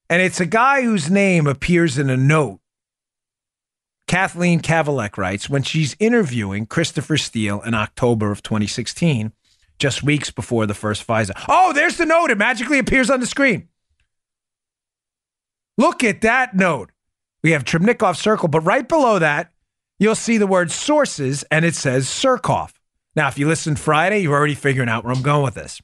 [0.09, 2.59] And it's a guy whose name appears in a note.
[4.09, 9.33] Kathleen Kavalec writes when she's interviewing Christopher Steele in October of 2016,
[9.79, 11.31] just weeks before the first FISA.
[11.49, 12.33] Oh, there's the note.
[12.33, 13.69] It magically appears on the screen.
[15.79, 16.91] Look at that note.
[17.45, 19.53] We have Trubnikov Circle, but right below that,
[20.01, 22.73] you'll see the word sources and it says Surkov.
[23.17, 25.81] Now, if you listened Friday, you're already figuring out where I'm going with this.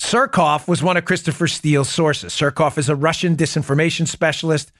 [0.00, 2.32] Surkov was one of Christopher Steele's sources.
[2.32, 4.70] Surkov is a Russian disinformation specialist.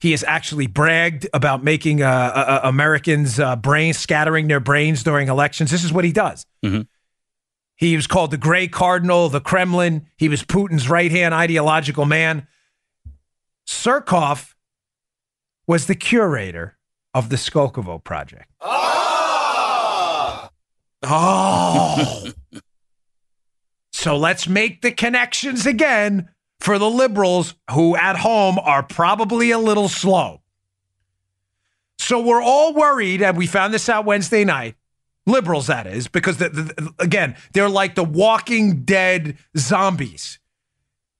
[0.00, 5.28] He has actually bragged about making uh, uh, Americans' uh, brains, scattering their brains during
[5.28, 5.70] elections.
[5.70, 6.46] This is what he does.
[7.76, 10.06] He was called the Gray Cardinal, the Kremlin.
[10.16, 12.46] He was Putin's right hand ideological man.
[13.66, 14.54] Surkov
[15.66, 16.76] was the curator
[17.14, 18.50] of the Skolkovo project.
[18.60, 19.09] Oh.
[21.10, 22.32] Oh.
[23.92, 26.30] so let's make the connections again
[26.60, 30.40] for the liberals who at home are probably a little slow.
[31.98, 34.76] So we're all worried, and we found this out Wednesday night.
[35.26, 40.38] Liberals, that is, because the, the, again, they're like the walking dead zombies.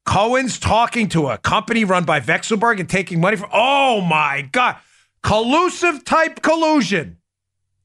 [0.07, 3.51] Cohen's talking to a company run by Vekselberg and taking money from.
[3.53, 4.77] Oh my God.
[5.23, 7.19] Collusive type collusion.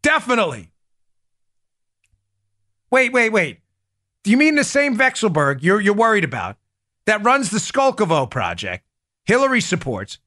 [0.01, 0.71] Definitely.
[2.95, 3.59] Wait, wait, wait.
[4.23, 6.55] Do you mean the same Vekselberg you're, you're worried about
[7.05, 8.85] that runs the Skolkovo project,
[9.25, 10.19] Hillary supports,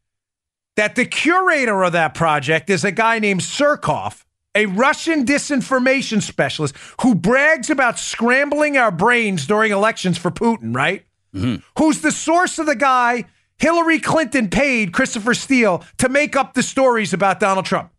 [0.77, 4.23] that the curator of that project is a guy named Surkov,
[4.55, 11.07] a Russian disinformation specialist who brags about scrambling our brains during elections for Putin, right?
[11.35, 11.63] Mm-hmm.
[11.79, 13.25] Who's the source of the guy
[13.57, 17.93] Hillary Clinton paid Christopher Steele to make up the stories about Donald Trump?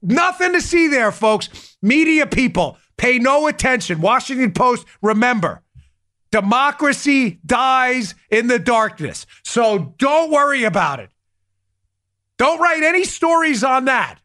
[0.00, 1.76] Nothing to see there, folks.
[1.82, 4.02] Media people, pay no attention.
[4.02, 5.62] Washington Post, remember,
[6.30, 9.24] democracy dies in the darkness.
[9.44, 11.10] So don't worry about it.
[12.36, 14.20] Don't write any stories on that.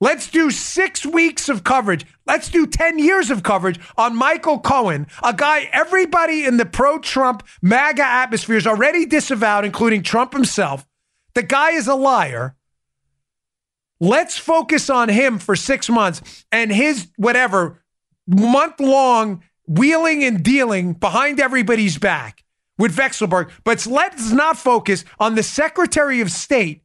[0.00, 2.04] Let's do six weeks of coverage.
[2.26, 6.98] Let's do 10 years of coverage on Michael Cohen, a guy everybody in the pro
[6.98, 10.86] Trump MAGA atmosphere is already disavowed, including Trump himself.
[11.34, 12.56] The guy is a liar.
[14.04, 17.82] Let's focus on him for six months and his whatever
[18.26, 22.44] month long wheeling and dealing behind everybody's back
[22.76, 23.50] with Vekselberg.
[23.64, 26.82] But let's not focus on the Secretary of State,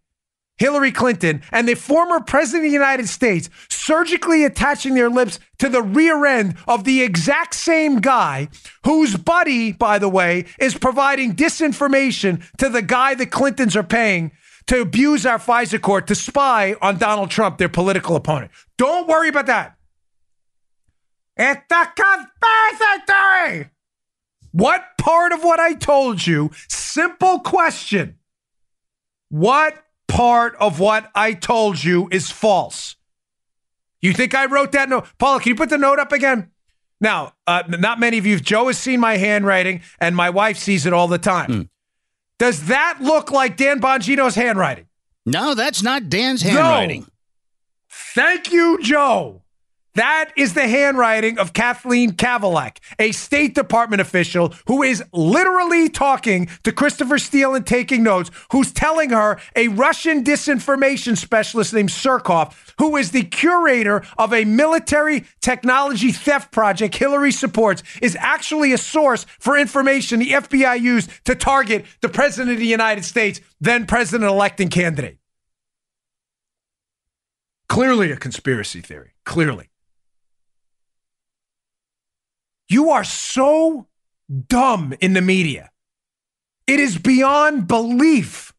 [0.55, 5.67] Hillary Clinton, and the former President of the United States surgically attaching their lips to
[5.67, 8.47] the rear end of the exact same guy
[8.85, 14.31] whose buddy, by the way, is providing disinformation to the guy the Clintons are paying
[14.69, 18.51] to abuse our FISA court to spy on Donald Trump, their political opponent.
[18.77, 19.75] Don't worry about that.
[21.35, 23.69] It's a conspiracy theory.
[24.51, 26.51] What part of what I told you?
[26.67, 28.19] Simple question.
[29.29, 32.95] What part of what I told you is false?
[34.01, 35.07] You think I wrote that note?
[35.17, 36.51] Paula, can you put the note up again?
[37.01, 40.85] Now, uh, not many of you, Joe has seen my handwriting and my wife sees
[40.85, 41.71] it all the time.
[42.39, 44.87] Does that look like Dan Bongino's handwriting?
[45.25, 47.01] No, that's not Dan's handwriting.
[47.01, 47.07] No.
[48.15, 49.43] Thank you, Joe.
[49.99, 56.47] That is the handwriting of Kathleen Kavalec, a State Department official who is literally talking
[56.63, 62.53] to Christopher Steele and taking notes, who's telling her a Russian disinformation specialist named Surkov,
[62.77, 68.77] who is the curator of a military technology theft project Hillary supports, is actually a
[68.77, 73.85] source for information the FBI used to target the President of the United States, then
[73.85, 75.17] President elect and candidate.
[77.67, 79.11] Clearly a conspiracy theory.
[79.25, 79.68] Clearly.
[82.69, 83.87] You are so
[84.47, 85.71] dumb in the media.
[86.67, 88.53] It is beyond belief.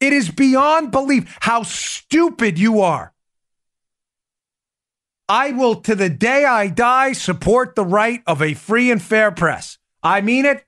[0.00, 3.14] It is beyond belief how stupid you are.
[5.28, 9.30] I will, to the day I die, support the right of a free and fair
[9.30, 9.78] press.
[10.02, 10.66] I mean it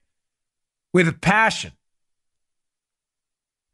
[0.92, 1.72] with passion.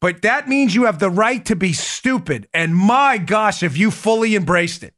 [0.00, 2.48] But that means you have the right to be stupid.
[2.54, 4.94] And my gosh, if you fully embraced it.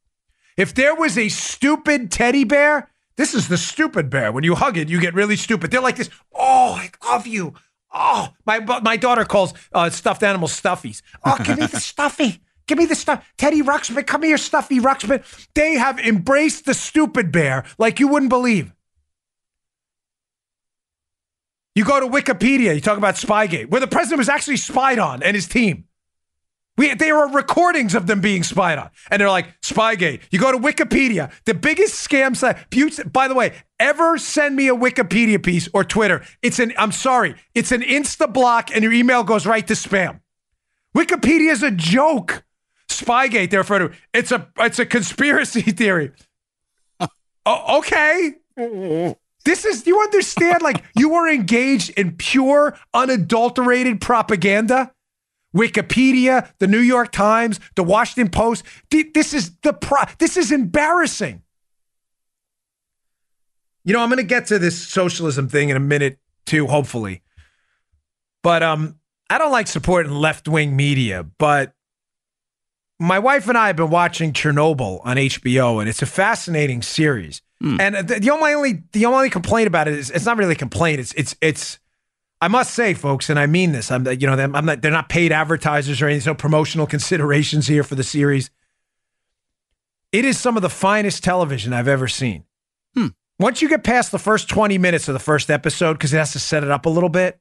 [0.57, 2.91] If there was a stupid teddy bear,
[3.21, 4.33] this is the stupid bear.
[4.33, 5.71] When you hug it, you get really stupid.
[5.71, 6.09] They're like this.
[6.35, 7.53] Oh, I love you.
[7.93, 11.03] Oh, my my daughter calls uh, stuffed animals stuffies.
[11.23, 12.41] Oh, give me the stuffy.
[12.67, 13.29] Give me the stuff.
[13.37, 15.23] Teddy Ruxpin, come here, stuffy Ruxpin.
[15.55, 18.73] They have embraced the stupid bear like you wouldn't believe.
[21.75, 25.23] You go to Wikipedia, you talk about Spygate, where the president was actually spied on
[25.23, 25.85] and his team.
[26.81, 28.89] We, there are recordings of them being spied on.
[29.11, 30.23] And they're like, Spygate.
[30.31, 32.57] You go to Wikipedia, the biggest scam site.
[33.13, 36.25] By the way, ever send me a Wikipedia piece or Twitter.
[36.41, 40.21] It's an, I'm sorry, it's an insta block and your email goes right to spam.
[40.97, 42.45] Wikipedia is a joke.
[42.89, 43.93] Spygate, they're to.
[44.15, 46.13] It's a, it's a conspiracy theory.
[47.47, 48.37] okay.
[49.45, 50.63] This is, you understand?
[50.63, 54.95] Like, you were engaged in pure, unadulterated propaganda.
[55.55, 58.65] Wikipedia, the New York Times, the Washington Post.
[58.91, 61.43] This is the pro- this is embarrassing.
[63.85, 67.23] You know, I'm going to get to this socialism thing in a minute too, hopefully.
[68.43, 68.99] But um,
[69.29, 71.75] I don't like supporting left wing media, but
[72.99, 77.41] my wife and I have been watching Chernobyl on HBO, and it's a fascinating series.
[77.61, 77.81] Hmm.
[77.81, 81.01] And the, the only the only complaint about it is it's not really a complaint.
[81.01, 81.79] It's it's it's
[82.43, 83.91] I must say, folks, and I mean this.
[83.91, 84.81] I'm, you know, I'm not.
[84.83, 86.19] They're not paid advertisers or anything.
[86.21, 88.51] There's no promotional considerations here for the series.
[90.13, 92.45] It is some of the finest television I've ever seen.
[92.97, 93.09] Hmm.
[93.39, 96.33] Once you get past the first 20 minutes of the first episode, because it has
[96.33, 97.39] to set it up a little bit,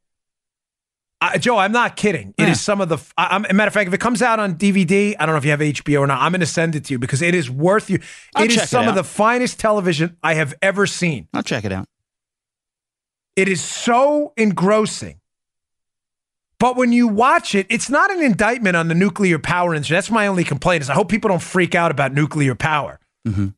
[1.22, 2.34] Uh, Joe, I'm not kidding.
[2.38, 2.54] It is Yeah.
[2.54, 2.98] some of the.
[3.18, 5.38] I, I'm, a matter of fact, if it comes out on DVD, I don't know
[5.38, 6.22] if you have HBO or not.
[6.22, 8.00] I'm going to send it to you because it is worth you.
[8.36, 11.28] I'll it is check it some of the finest television I have ever seen.
[11.34, 11.88] I'll check it out.
[13.40, 15.22] It is so engrossing.
[16.60, 19.96] But when you watch it, it's not an indictment on the nuclear power industry.
[19.96, 20.82] That's my only complaint.
[20.82, 23.00] Is I hope people don't freak out about nuclear power.
[23.26, 23.54] Mhm.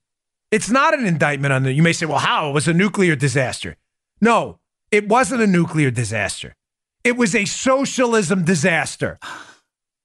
[0.52, 1.74] It's not an indictment on the.
[1.74, 3.76] You may say, "Well, how it was a nuclear disaster?"
[4.22, 4.60] No,
[4.92, 6.54] it wasn't a nuclear disaster.
[7.04, 9.18] It was a socialism disaster.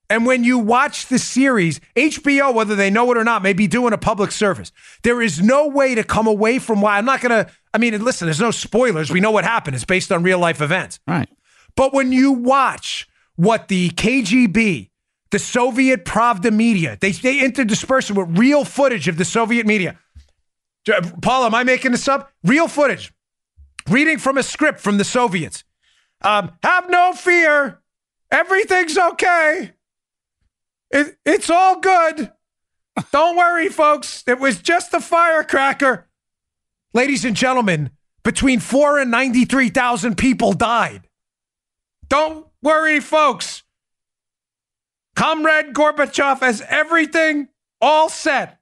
[0.09, 3.67] And when you watch the series, HBO, whether they know it or not, may be
[3.67, 4.73] doing a public service.
[5.03, 7.51] There is no way to come away from why I'm not going to.
[7.77, 9.11] I mean, listen, there's no spoilers.
[9.11, 9.75] We know what happened.
[9.75, 10.99] It's based on real life events.
[11.07, 11.29] Right.
[11.77, 14.89] But when you watch what the KGB,
[15.31, 19.99] the Soviet Pravda media, they, they interdisperse it with real footage of the Soviet media.
[21.21, 22.33] Paul, am I making this up?
[22.43, 23.13] Real footage.
[23.91, 25.63] Reading from a script from the Soviets.
[26.23, 27.83] Um, have no fear.
[28.31, 29.73] Everything's okay.
[30.91, 32.33] It, it's all good.
[33.13, 34.25] Don't worry, folks.
[34.27, 36.06] It was just a firecracker.
[36.97, 37.91] Ladies and gentlemen,
[38.25, 41.07] between four and 93,000 people died.
[42.09, 43.65] Don't worry, folks.
[45.15, 47.49] Comrade Gorbachev has everything
[47.83, 48.59] all set.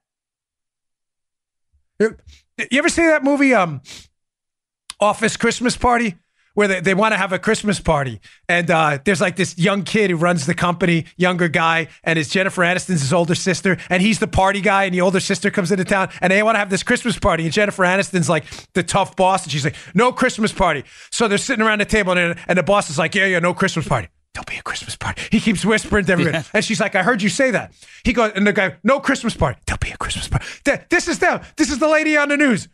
[1.97, 2.17] You
[2.57, 3.79] you ever see that movie, um,
[4.99, 6.15] Office Christmas Party?
[6.55, 8.19] Where they, they want to have a Christmas party.
[8.49, 12.29] And uh, there's like this young kid who runs the company, younger guy, and it's
[12.29, 13.77] Jennifer Aniston's his older sister.
[13.89, 16.55] And he's the party guy, and the older sister comes into town, and they want
[16.55, 17.43] to have this Christmas party.
[17.43, 20.83] And Jennifer Aniston's like the tough boss, and she's like, no Christmas party.
[21.11, 23.53] So they're sitting around the table, and, and the boss is like, yeah, yeah, no
[23.53, 24.07] Christmas party.
[24.33, 25.21] There'll be a Christmas party.
[25.31, 26.43] He keeps whispering to everyone.
[26.53, 27.73] And she's like, I heard you say that.
[28.03, 29.59] He goes, and the guy, no Christmas party.
[29.65, 30.45] There'll be a Christmas party.
[30.89, 31.41] This is them.
[31.55, 32.67] This is the lady on the news.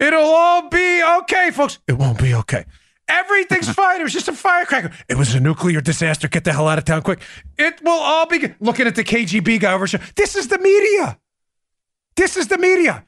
[0.00, 1.78] It'll all be okay, folks.
[1.86, 2.64] It won't be okay.
[3.08, 4.00] Everything's fine.
[4.00, 4.90] It was just a firecracker.
[5.08, 6.28] It was a nuclear disaster.
[6.28, 7.20] Get the hell out of town quick.
[7.56, 8.54] It will all be.
[8.60, 9.86] Looking at the KGB guy over.
[10.16, 11.18] This is the media.
[12.16, 13.04] This is the media.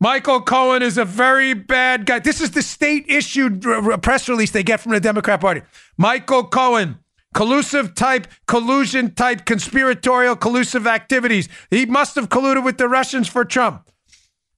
[0.00, 2.18] Michael Cohen is a very bad guy.
[2.18, 3.62] This is the state issued
[4.02, 5.62] press release they get from the Democrat Party.
[5.96, 6.98] Michael Cohen,
[7.34, 11.48] collusive type, collusion type, conspiratorial, collusive activities.
[11.70, 13.90] He must have colluded with the Russians for Trump.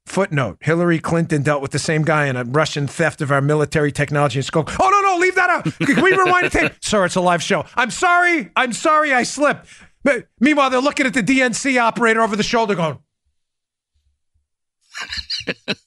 [0.08, 3.92] Footnote Hillary Clinton dealt with the same guy in a Russian theft of our military
[3.92, 4.70] technology and scope.
[4.80, 5.64] Oh, no, no, leave that out.
[5.78, 6.72] Can we rewind the tape?
[6.80, 7.64] Sir, it's a live show.
[7.76, 8.50] I'm sorry.
[8.56, 9.66] I'm sorry I slipped.
[10.02, 12.98] But meanwhile, they're looking at the DNC operator over the shoulder going,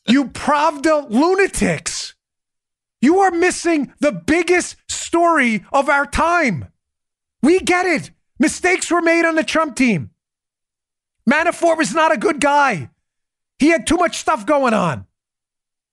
[0.08, 2.16] You Pravda lunatics.
[3.02, 6.68] You are missing the biggest story of our time.
[7.42, 8.12] We get it.
[8.40, 10.12] Mistakes were made on the Trump team.
[11.30, 12.92] Manafort was not a good guy.
[13.62, 15.06] He had too much stuff going on.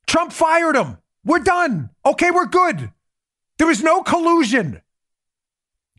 [0.06, 0.96] Trump fired him.
[1.22, 1.90] We're done.
[2.02, 2.90] Okay, we're good.
[3.58, 4.80] There was no collusion.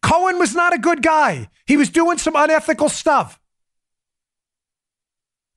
[0.01, 1.47] Cohen was not a good guy.
[1.67, 3.39] He was doing some unethical stuff.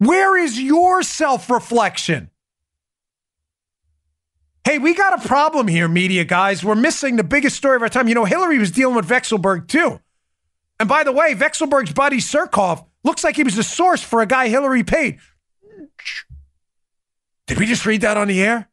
[0.00, 2.28] Where is your self reflection?
[4.64, 6.62] Hey, we got a problem here, media guys.
[6.62, 8.06] We're missing the biggest story of our time.
[8.06, 9.98] You know, Hillary was dealing with Vekselberg too.
[10.78, 14.26] And by the way, Vekselberg's buddy Surkov looks like he was the source for a
[14.26, 15.18] guy Hillary paid.
[17.46, 18.68] Did we just read that on the air?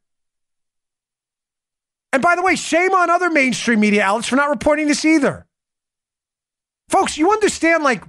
[2.12, 5.46] And by the way, shame on other mainstream media outlets for not reporting this either.
[6.88, 8.02] Folks, you understand, like,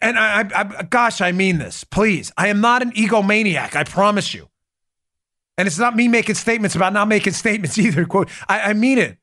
[0.00, 1.82] and I, I, I, gosh, I mean this.
[1.84, 3.74] Please, I am not an egomaniac.
[3.74, 4.48] I promise you.
[5.58, 8.04] And it's not me making statements about not making statements either.
[8.04, 9.18] Quote, I, I mean it.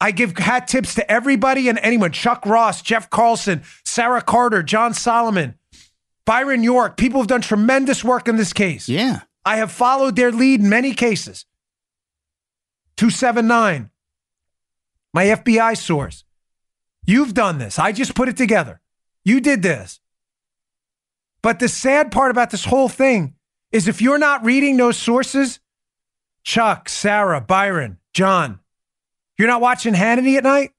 [0.00, 4.94] I give hat tips to everybody and anyone Chuck Ross, Jeff Carlson, Sarah Carter, John
[4.94, 5.56] Solomon,
[6.28, 6.98] Byron York.
[6.98, 8.86] People have done tremendous work in this case.
[8.86, 9.20] Yeah.
[9.46, 11.46] I have followed their lead in many cases.
[12.98, 13.88] 279,
[15.14, 16.24] my FBI source.
[17.06, 17.78] You've done this.
[17.78, 18.82] I just put it together.
[19.24, 20.00] You did this.
[21.40, 23.34] But the sad part about this whole thing
[23.72, 25.60] is if you're not reading those sources,
[26.42, 28.60] Chuck, Sarah, Byron, John,
[29.38, 30.72] you're not watching Hannity at night?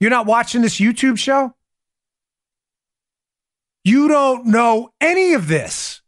[0.00, 1.54] You're not watching this YouTube show?
[3.84, 6.02] You don't know any of this.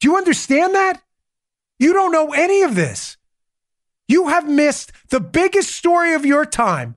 [0.00, 1.02] Do you understand that?
[1.78, 3.16] You don't know any of this.
[4.08, 6.96] You have missed the biggest story of your time,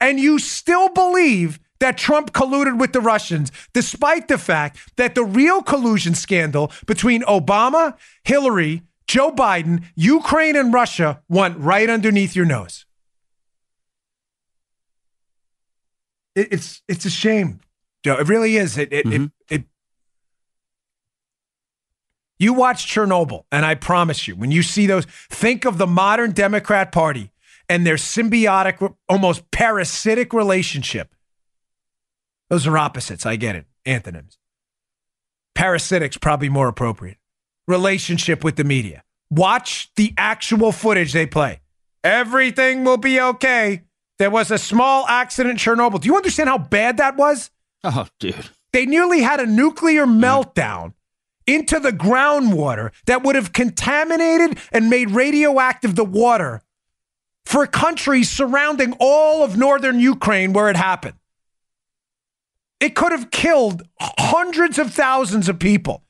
[0.00, 5.24] and you still believe that Trump colluded with the Russians, despite the fact that the
[5.24, 12.46] real collusion scandal between Obama, Hillary, Joe Biden, Ukraine, and Russia went right underneath your
[12.46, 12.86] nose.
[16.34, 17.60] It's it's a shame,
[18.04, 18.16] Joe.
[18.18, 18.78] It really is.
[18.78, 19.24] It it, it mm-hmm.
[19.48, 19.64] it
[22.38, 26.32] you watch Chernobyl, and I promise you, when you see those, think of the modern
[26.32, 27.30] Democrat Party
[27.68, 31.14] and their symbiotic, almost parasitic relationship.
[32.50, 33.24] Those are opposites.
[33.24, 33.66] I get it.
[33.86, 34.38] Antonyms.
[35.54, 37.18] Parasitic's probably more appropriate.
[37.68, 39.04] Relationship with the media.
[39.30, 41.60] Watch the actual footage they play.
[42.02, 43.82] Everything will be okay.
[44.18, 46.00] There was a small accident in Chernobyl.
[46.00, 47.50] Do you understand how bad that was?
[47.84, 48.50] Oh, dude.
[48.72, 50.20] They nearly had a nuclear mm.
[50.20, 50.94] meltdown
[51.46, 56.62] into the groundwater that would have contaminated and made radioactive the water
[57.44, 61.14] for countries surrounding all of northern Ukraine where it happened.
[62.80, 66.02] It could have killed hundreds of thousands of people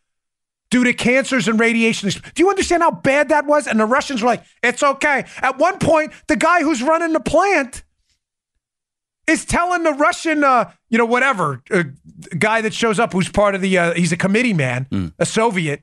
[0.70, 2.09] due to cancers and radiation.
[2.09, 3.66] Do you understand how bad that was?
[3.66, 5.27] And the Russians were like, it's okay.
[5.39, 7.83] At one point, the guy who's running the plant
[9.27, 11.85] is telling the Russian, uh, you know, whatever uh,
[12.39, 14.87] guy that shows up who's part of the, uh, he's a committee man,
[15.18, 15.83] a Soviet,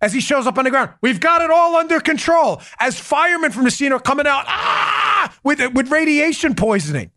[0.00, 2.60] as he shows up on the ground, we've got it all under control.
[2.78, 7.10] As firemen from the scene are coming out, ah, with with radiation poisoning.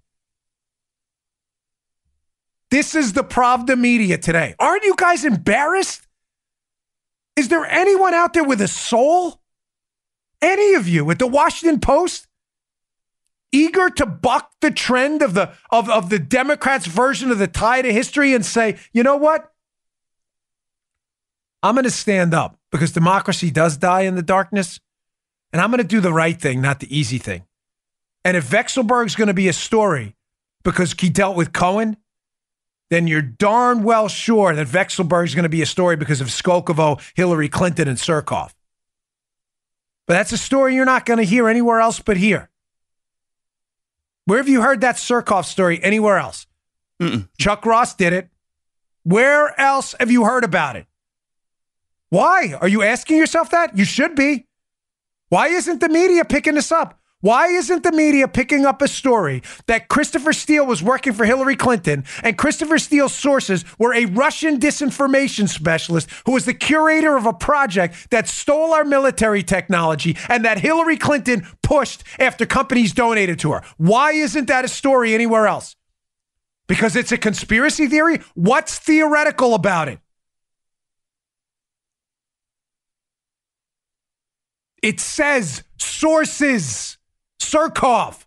[2.72, 4.56] This is the Pravda media today.
[4.60, 6.08] Aren't you guys embarrassed?
[7.36, 9.42] Is there anyone out there with a soul?
[10.42, 12.28] Any of you at the Washington Post?
[13.52, 17.86] Eager to buck the trend of the of, of the Democrats' version of the tide
[17.86, 19.52] of history and say, you know what?
[21.64, 24.80] I'm going to stand up because democracy does die in the darkness,
[25.52, 27.44] and I'm going to do the right thing, not the easy thing.
[28.24, 30.16] And if Vekselberg's going to be a story
[30.64, 31.98] because he dealt with Cohen,
[32.90, 37.02] then you're darn well sure that Vekselberg's going to be a story because of Skolkovo,
[37.16, 38.54] Hillary Clinton, and Surkov.
[40.06, 42.50] But that's a story you're not going to hear anywhere else but here.
[44.28, 46.48] Where have you heard that Surkov story anywhere else?
[47.02, 47.30] Mm-mm.
[47.38, 48.28] Chuck Ross did it.
[49.04, 50.86] Where else have you heard about it?
[52.10, 52.54] Why?
[52.60, 53.78] Are you asking yourself that?
[53.78, 54.46] You should be.
[55.30, 57.00] Why isn't the media picking this up?
[57.22, 61.56] Why isn't the media picking up a story that Christopher Steele was working for Hillary
[61.56, 67.26] Clinton and Christopher Steele's sources were a Russian disinformation specialist who was the curator of
[67.26, 73.40] a project that stole our military technology and that Hillary Clinton pushed after companies donated
[73.40, 73.64] to her?
[73.78, 75.76] Why isn't that a story anywhere else?
[76.68, 78.20] Because it's a conspiracy theory?
[78.36, 80.00] What's theoretical about it?
[84.84, 86.97] It says sources.
[87.40, 88.26] Surkov.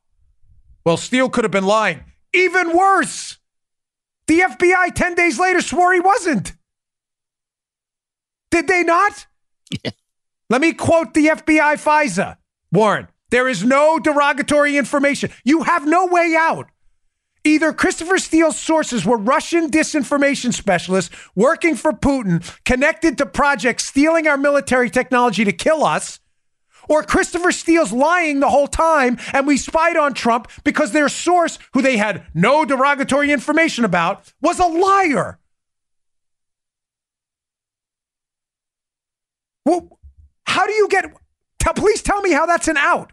[0.85, 2.05] Well, Steele could have been lying.
[2.33, 3.39] Even worse.
[4.27, 6.55] The FBI 10 days later swore he wasn't.
[8.51, 9.27] Did they not?
[10.49, 12.37] Let me quote the FBI FISA.
[12.73, 15.31] Warren, there is no derogatory information.
[15.45, 16.69] You have no way out.
[17.43, 24.27] Either Christopher Steele's sources were Russian disinformation specialists working for Putin, connected to projects stealing
[24.27, 26.21] our military technology to kill us,
[26.89, 31.59] or Christopher Steele's lying the whole time and we spied on Trump because their source,
[31.73, 35.39] who they had no derogatory information about, was a liar.
[39.65, 39.99] Well,
[40.47, 41.13] how do you get?
[41.59, 43.13] Tell, please tell me how that's an out.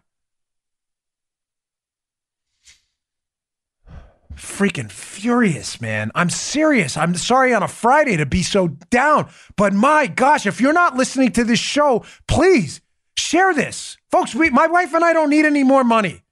[4.35, 6.11] Freaking furious, man.
[6.13, 6.95] I'm serious.
[6.95, 10.95] I'm sorry on a Friday to be so down, but my gosh, if you're not
[10.95, 12.81] listening to this show, please
[13.17, 13.97] Share this.
[14.11, 16.23] Folks, we, my wife and I don't need any more money.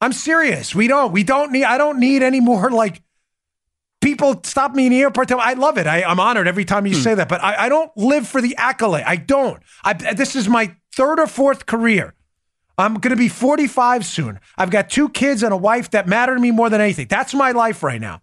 [0.00, 0.74] I'm serious.
[0.74, 1.12] We don't.
[1.12, 3.02] We don't need, I don't need any more like
[4.00, 5.30] people stop me in the airport.
[5.32, 5.86] I love it.
[5.86, 7.02] I, am honored every time you hmm.
[7.02, 9.04] say that, but I, I, don't live for the accolade.
[9.06, 9.62] I don't.
[9.84, 12.14] I, this is my third or fourth career.
[12.78, 14.38] I'm going to be 45 soon.
[14.58, 17.06] I've got two kids and a wife that matter to me more than anything.
[17.08, 18.20] That's my life right now.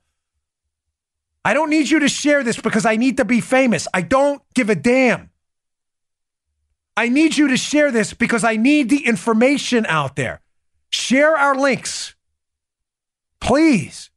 [1.43, 3.87] I don't need you to share this because I need to be famous.
[3.93, 5.31] I don't give a damn.
[6.95, 10.41] I need you to share this because I need the information out there.
[10.89, 12.13] Share our links.
[13.41, 14.11] Please.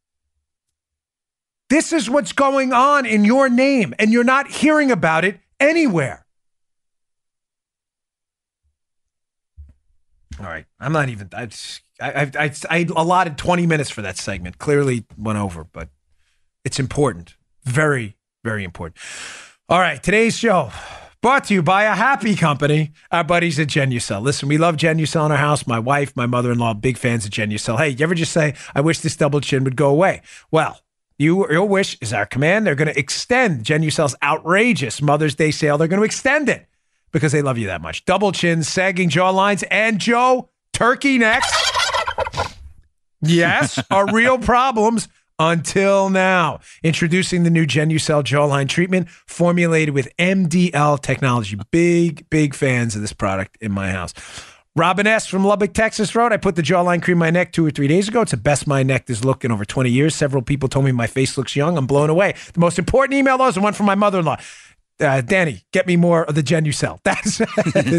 [1.68, 6.27] This is what's going on in your name, and you're not hearing about it anywhere.
[10.39, 10.66] All right.
[10.79, 11.31] I'm not even.
[11.33, 11.49] I,
[12.01, 14.59] I, I, I allotted 20 minutes for that segment.
[14.59, 15.89] Clearly went over, but
[16.64, 17.37] it's important.
[17.64, 18.99] Very, very important.
[19.68, 20.03] All right.
[20.03, 20.70] Today's show.
[21.27, 24.22] Brought to you by a happy company, our buddies at Genucel.
[24.22, 25.66] Listen, we love Genucel in our house.
[25.66, 27.79] My wife, my mother in law, big fans of Genucel.
[27.79, 30.22] Hey, you ever just say, I wish this double chin would go away?
[30.53, 30.81] Well,
[31.18, 32.64] you, your wish is our command.
[32.64, 35.77] They're going to extend Genucel's outrageous Mother's Day sale.
[35.77, 36.64] They're going to extend it
[37.11, 38.05] because they love you that much.
[38.05, 41.53] Double chins, sagging jawlines, and Joe, turkey necks.
[43.20, 45.09] yes, are real problems
[45.39, 46.61] until now.
[46.82, 51.59] Introducing the new Genucel jawline treatment formulated with MDL technology.
[51.70, 54.14] Big, big fans of this product in my house.
[54.76, 55.26] Robin S.
[55.26, 57.89] from Lubbock, Texas wrote, I put the jawline cream in my neck two or three
[57.89, 58.20] days ago.
[58.20, 60.14] It's the best my neck has looked in over 20 years.
[60.14, 61.78] Several people told me my face looks young.
[61.78, 62.34] I'm blown away.
[62.53, 64.37] The most important email, though, is the one from my mother in law.
[64.99, 66.99] Uh, Danny, get me more of the Genucel.
[67.05, 67.38] That's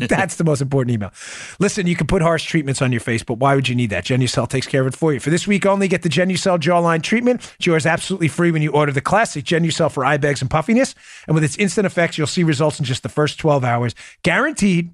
[0.07, 1.11] that's the most important email.
[1.59, 4.03] Listen, you can put harsh treatments on your face, but why would you need that?
[4.03, 5.19] Genucel takes care of it for you.
[5.19, 7.53] For this week only, get the Genucel jawline treatment.
[7.57, 10.95] It's yours absolutely free when you order the classic Genucel for eye bags and puffiness.
[11.27, 13.93] And with its instant effects, you'll see results in just the first 12 hours,
[14.23, 14.93] guaranteed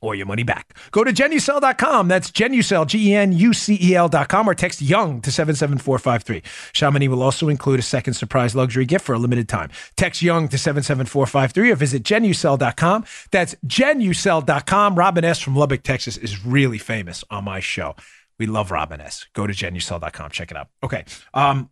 [0.00, 0.74] or your money back.
[0.90, 2.08] Go to genucel.com.
[2.08, 6.42] That's genucel, G E N U C E L.com, or text Young to 77453.
[6.72, 9.70] Chamonix will also include a second surprise luxury gift for a limited time.
[9.96, 13.04] Text Young to 77453 or visit genucel.com.
[13.30, 14.94] That's genucel.com.
[14.94, 15.40] Robin S.
[15.40, 17.94] from Lubbock, Texas is really famous on my show.
[18.38, 19.26] We love Robin S.
[19.32, 20.30] Go to genucel.com.
[20.30, 20.68] Check it out.
[20.82, 21.04] Okay.
[21.34, 21.70] Um,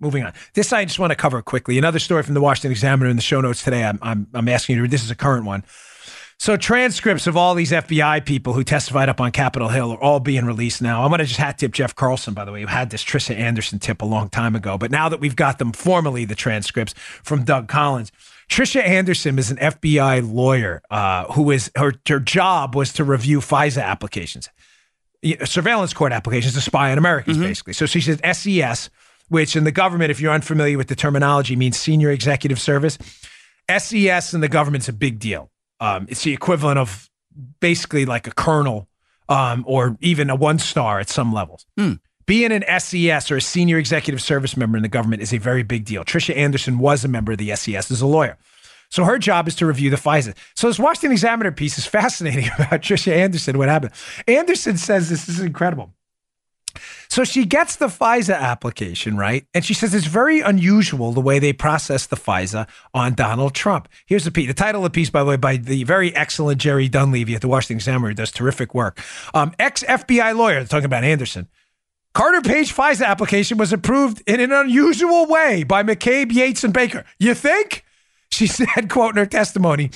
[0.00, 0.32] Moving on.
[0.54, 1.76] This I just want to cover quickly.
[1.76, 3.84] Another story from the Washington Examiner in the show notes today.
[3.84, 4.90] I'm, I'm, I'm asking you to, read.
[4.90, 5.62] this is a current one.
[6.40, 10.20] So transcripts of all these FBI people who testified up on Capitol Hill are all
[10.20, 11.02] being released now.
[11.02, 13.36] I'm going to just hat tip Jeff Carlson, by the way, who had this Trisha
[13.36, 14.78] Anderson tip a long time ago.
[14.78, 18.10] But now that we've got them formally, the transcripts from Doug Collins,
[18.48, 23.40] Trisha Anderson is an FBI lawyer uh, who is her her job was to review
[23.40, 24.48] FISA applications,
[25.44, 27.48] surveillance court applications to spy on Americans, mm-hmm.
[27.48, 27.74] basically.
[27.74, 28.88] So she says SES,
[29.28, 32.96] which in the government, if you're unfamiliar with the terminology, means Senior Executive Service.
[33.68, 35.49] SES in the government's a big deal.
[35.80, 37.10] Um, it's the equivalent of
[37.60, 38.88] basically like a colonel
[39.28, 41.66] um, or even a one star at some levels.
[41.76, 41.94] Hmm.
[42.26, 45.62] Being an SES or a senior executive service member in the government is a very
[45.62, 46.04] big deal.
[46.04, 48.36] Trisha Anderson was a member of the SES as a lawyer.
[48.90, 50.36] So her job is to review the FISA.
[50.54, 53.92] So this Washington Examiner piece is fascinating about Trisha Anderson, what happened.
[54.28, 55.94] Anderson says this is incredible.
[57.08, 59.46] So she gets the FISA application, right?
[59.54, 63.88] And she says it's very unusual the way they process the FISA on Donald Trump.
[64.06, 64.48] Here's the piece.
[64.48, 67.40] The title of the piece, by the way, by the very excellent Jerry Dunleavy at
[67.40, 69.00] the Washington Examiner, who does terrific work.
[69.34, 71.48] Um, Ex FBI lawyer, talking about Anderson.
[72.12, 77.04] Carter Page FISA application was approved in an unusual way by McCabe, Yates, and Baker.
[77.18, 77.84] You think?
[78.30, 79.90] She said, quote in her testimony.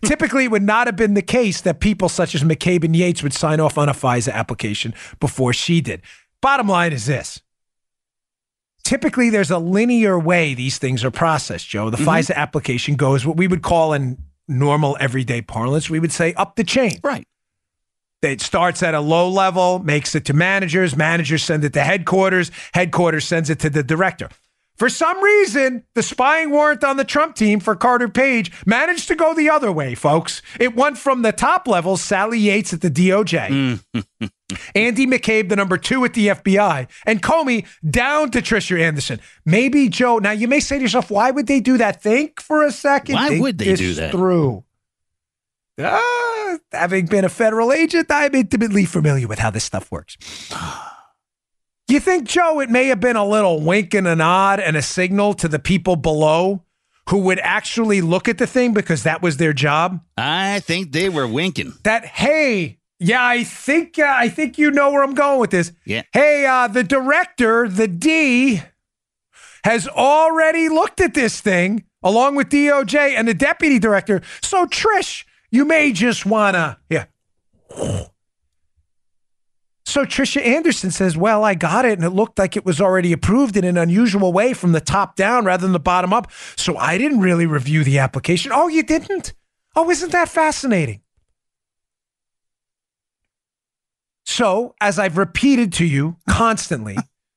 [0.04, 3.22] Typically, it would not have been the case that people such as McCabe and Yates
[3.22, 6.02] would sign off on a FISA application before she did.
[6.40, 7.42] Bottom line is this.
[8.82, 11.90] Typically, there's a linear way these things are processed, Joe.
[11.90, 12.08] The mm-hmm.
[12.08, 14.16] FISA application goes what we would call in
[14.50, 16.98] normal everyday parlance, we would say up the chain.
[17.02, 17.26] Right.
[18.22, 22.50] It starts at a low level, makes it to managers, managers send it to headquarters,
[22.74, 24.28] headquarters sends it to the director.
[24.80, 29.14] For some reason, the spying warrant on the Trump team for Carter Page managed to
[29.14, 30.40] go the other way, folks.
[30.58, 33.78] It went from the top level, Sally Yates at the DOJ,
[34.74, 39.20] Andy McCabe, the number two at the FBI, and Comey down to Trisha Anderson.
[39.44, 40.16] Maybe Joe.
[40.16, 42.02] Now you may say to yourself, why would they do that?
[42.02, 43.16] Think for a second.
[43.16, 44.12] Why Think would they do that?
[44.12, 44.64] Through.
[45.76, 50.16] Uh, having been a federal agent, I'm intimately familiar with how this stuff works.
[51.90, 54.82] You think, Joe, it may have been a little wink and a nod and a
[54.82, 56.62] signal to the people below
[57.08, 60.00] who would actually look at the thing because that was their job?
[60.16, 61.72] I think they were winking.
[61.82, 65.72] That, hey, yeah, I think uh, I think you know where I'm going with this.
[65.84, 66.02] Yeah.
[66.12, 68.62] Hey, uh, the director, the D,
[69.64, 74.22] has already looked at this thing along with DOJ and the deputy director.
[74.42, 77.06] So Trish, you may just wanna yeah
[79.90, 83.12] so Trisha Anderson says, Well, I got it, and it looked like it was already
[83.12, 86.30] approved in an unusual way from the top down rather than the bottom up.
[86.56, 88.52] So I didn't really review the application.
[88.54, 89.34] Oh, you didn't?
[89.74, 91.02] Oh, isn't that fascinating?
[94.24, 96.96] So, as I've repeated to you constantly,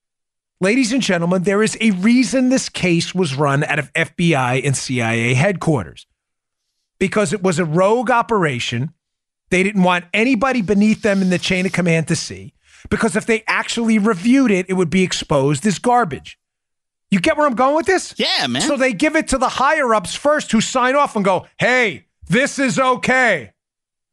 [0.62, 4.78] ladies and gentlemen, there is a reason this case was run out of FBI and
[4.78, 6.06] CIA headquarters
[7.00, 8.94] because it was a rogue operation
[9.54, 12.56] they didn't want anybody beneath them in the chain of command to see
[12.90, 16.40] because if they actually reviewed it, it would be exposed as garbage.
[17.12, 18.16] You get where I'm going with this?
[18.18, 18.64] Yeah, man.
[18.64, 22.08] So they give it to the higher ups first who sign off and go, hey,
[22.28, 23.52] this is okay.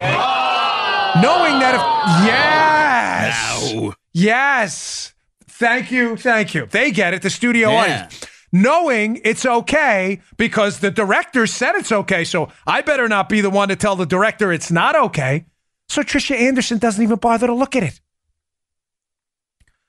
[0.02, 1.12] Oh!
[1.22, 1.80] Knowing that if,
[2.26, 3.72] yes.
[3.72, 3.94] No.
[4.12, 5.14] Yes.
[5.48, 6.18] Thank you.
[6.18, 6.66] Thank you.
[6.66, 7.22] They get it.
[7.22, 7.80] The studio yeah.
[7.80, 12.24] audience knowing it's okay because the director said it's okay.
[12.24, 15.46] So I better not be the one to tell the director it's not okay.
[15.88, 18.00] So Trisha Anderson doesn't even bother to look at it.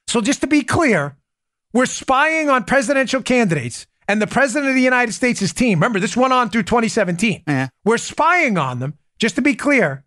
[0.07, 1.15] So just to be clear,
[1.73, 5.77] we're spying on presidential candidates and the president of the United States' team.
[5.77, 7.43] Remember, this went on through 2017.
[7.47, 7.69] Yeah.
[7.85, 8.95] We're spying on them.
[9.19, 10.03] Just to be clear,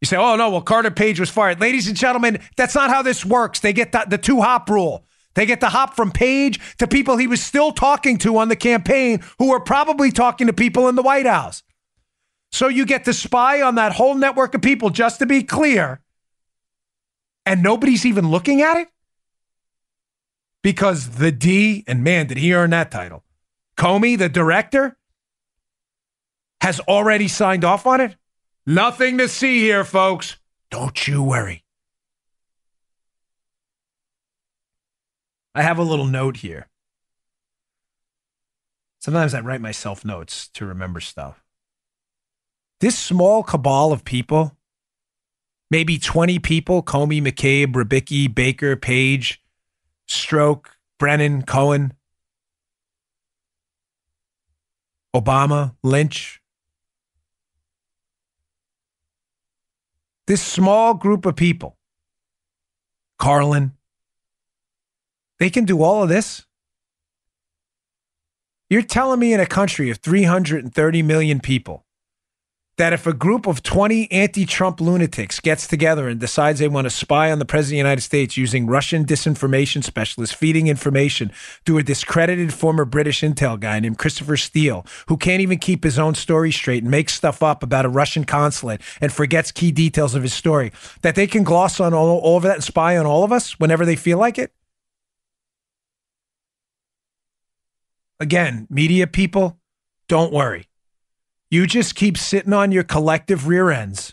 [0.00, 1.60] you say, oh, no, well, Carter Page was fired.
[1.60, 3.60] Ladies and gentlemen, that's not how this works.
[3.60, 5.04] They get the, the two hop rule.
[5.34, 8.56] They get to hop from Page to people he was still talking to on the
[8.56, 11.62] campaign who were probably talking to people in the White House.
[12.52, 16.00] So you get to spy on that whole network of people, just to be clear,
[17.44, 18.88] and nobody's even looking at it?
[20.62, 23.24] Because the D, and man, did he earn that title?
[23.76, 24.96] Comey, the director,
[26.60, 28.16] has already signed off on it?
[28.66, 30.36] Nothing to see here, folks.
[30.70, 31.63] Don't you worry.
[35.54, 36.68] I have a little note here.
[38.98, 41.44] Sometimes I write myself notes to remember stuff.
[42.80, 44.56] This small cabal of people,
[45.70, 49.42] maybe 20 people Comey, McCabe, Rybicki, Baker, Page,
[50.08, 50.66] Strzok,
[50.98, 51.92] Brennan, Cohen,
[55.14, 56.40] Obama, Lynch.
[60.26, 61.76] This small group of people,
[63.18, 63.73] Carlin,
[65.44, 66.46] they can do all of this.
[68.70, 71.84] You're telling me in a country of 330 million people
[72.78, 76.86] that if a group of 20 anti Trump lunatics gets together and decides they want
[76.86, 81.30] to spy on the President of the United States using Russian disinformation specialists feeding information
[81.66, 85.98] to a discredited former British intel guy named Christopher Steele, who can't even keep his
[85.98, 90.14] own story straight and makes stuff up about a Russian consulate and forgets key details
[90.14, 90.72] of his story,
[91.02, 93.60] that they can gloss on all, all of that and spy on all of us
[93.60, 94.50] whenever they feel like it?
[98.24, 99.58] Again, media people,
[100.08, 100.66] don't worry
[101.54, 104.12] you just keep sitting on your collective rear ends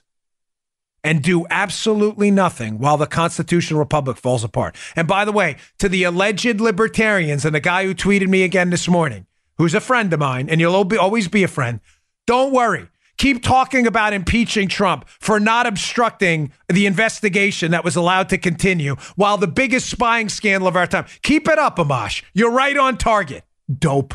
[1.04, 4.76] and do absolutely nothing while the constitutional republic falls apart.
[4.96, 8.70] And by the way, to the alleged libertarians and the guy who tweeted me again
[8.70, 9.26] this morning,
[9.58, 11.80] who's a friend of mine, and you'll always be a friend,
[12.28, 12.88] don't worry.
[13.18, 18.98] Keep talking about impeaching Trump for not obstructing the investigation that was allowed to continue
[19.16, 21.06] while the biggest spying scandal of our time.
[21.24, 22.24] Keep it up, Amash.
[22.36, 23.44] You're right on target.
[23.78, 24.14] Dope.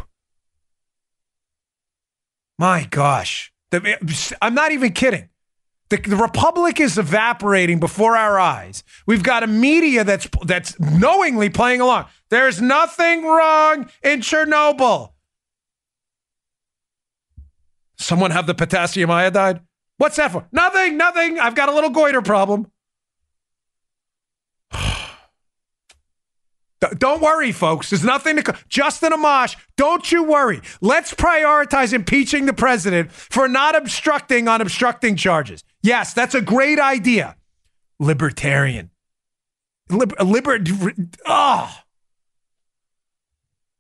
[2.59, 3.53] My gosh.
[3.71, 5.29] The, I'm not even kidding.
[5.89, 8.83] The, the, republic is evaporating before our eyes.
[9.07, 12.07] We've got a media that's that's knowingly playing along.
[12.29, 15.13] There's nothing wrong in Chernobyl.
[17.99, 19.61] Someone have the potassium iodide?
[19.99, 20.47] What's that for?
[20.51, 21.39] Nothing, nothing.
[21.39, 22.67] I've got a little goiter problem.
[26.99, 27.91] Don't worry, folks.
[27.91, 28.55] There's nothing to.
[28.69, 30.61] Justin Amash, don't you worry.
[30.81, 35.65] Let's prioritize impeaching the president for not obstructing on obstructing charges.
[35.83, 37.37] Yes, that's a great idea.
[37.99, 38.91] Libertarian.
[39.89, 41.07] Liber, liber, oh.
[41.27, 41.85] Ah!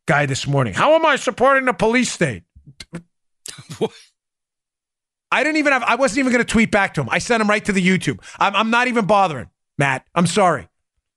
[0.07, 0.73] Guy this morning.
[0.73, 2.45] How am I supporting the police state?
[5.33, 7.09] I didn't even have, I wasn't even going to tweet back to him.
[7.11, 8.21] I sent him right to the YouTube.
[8.39, 10.07] I'm, I'm not even bothering, Matt.
[10.15, 10.69] I'm sorry.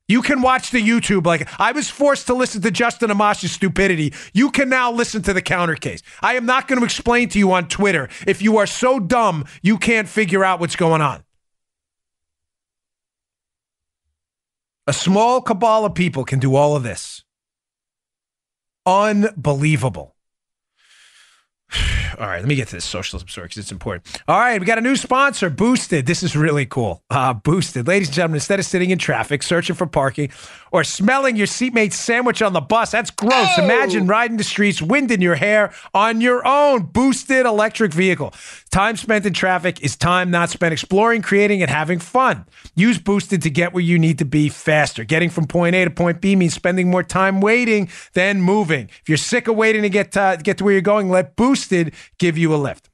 [0.09, 1.25] You can watch the YouTube.
[1.25, 4.13] Like I was forced to listen to Justin Amash's stupidity.
[4.33, 6.01] You can now listen to the counter case.
[6.21, 9.45] I am not going to explain to you on Twitter if you are so dumb
[9.61, 11.23] you can't figure out what's going on.
[14.87, 17.23] A small cabal of people can do all of this.
[18.87, 20.15] Unbelievable.
[22.19, 24.21] All right, let me get to this socialism story because it's important.
[24.27, 26.05] All right, we got a new sponsor, Boosted.
[26.05, 27.01] This is really cool.
[27.09, 27.87] Uh, Boosted.
[27.87, 30.29] Ladies and gentlemen, instead of sitting in traffic, searching for parking,
[30.71, 33.49] or smelling your seatmate's sandwich on the bus, that's gross.
[33.57, 33.63] Oh.
[33.63, 38.33] Imagine riding the streets, wind in your hair on your own boosted electric vehicle.
[38.71, 42.45] Time spent in traffic is time not spent exploring, creating, and having fun.
[42.75, 45.03] Use Boosted to get where you need to be faster.
[45.03, 48.89] Getting from point A to point B means spending more time waiting than moving.
[49.01, 51.93] If you're sick of waiting to get to, get to where you're going, let Boosted
[52.17, 52.88] give you a lift.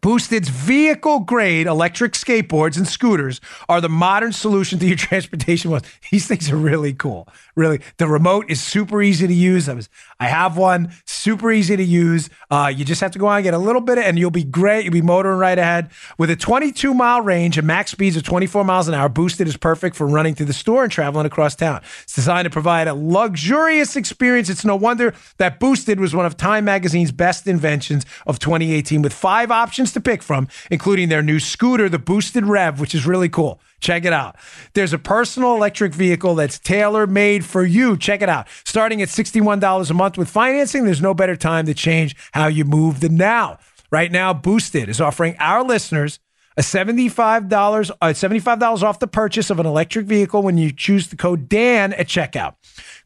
[0.00, 5.82] Boosted's vehicle grade electric skateboards and scooters are the modern solution to your transportation woes.
[6.10, 7.28] These things are really cool.
[7.56, 9.68] Really, the remote is super easy to use.
[9.68, 9.88] I was,
[10.20, 12.30] I have one, super easy to use.
[12.50, 14.30] Uh, you just have to go on and get a little bit, of, and you'll
[14.30, 14.84] be great.
[14.84, 18.64] You'll be motoring right ahead with a 22 mile range and max speeds of 24
[18.64, 19.08] miles an hour.
[19.08, 21.82] Boosted is perfect for running to the store and traveling across town.
[22.02, 24.48] It's designed to provide a luxurious experience.
[24.48, 29.12] It's no wonder that Boosted was one of Time Magazine's best inventions of 2018, with
[29.12, 33.28] five options to pick from, including their new scooter, the Boosted Rev, which is really
[33.28, 33.60] cool.
[33.80, 34.36] Check it out.
[34.74, 37.96] There's a personal electric vehicle that's tailor made for you.
[37.96, 38.48] Check it out.
[38.64, 42.64] Starting at $61 a month with financing, there's no better time to change how you
[42.64, 43.58] move than now.
[43.90, 46.18] Right now, Boosted is offering our listeners
[46.58, 51.16] a $75, uh, $75 off the purchase of an electric vehicle when you choose the
[51.16, 52.56] code Dan at checkout.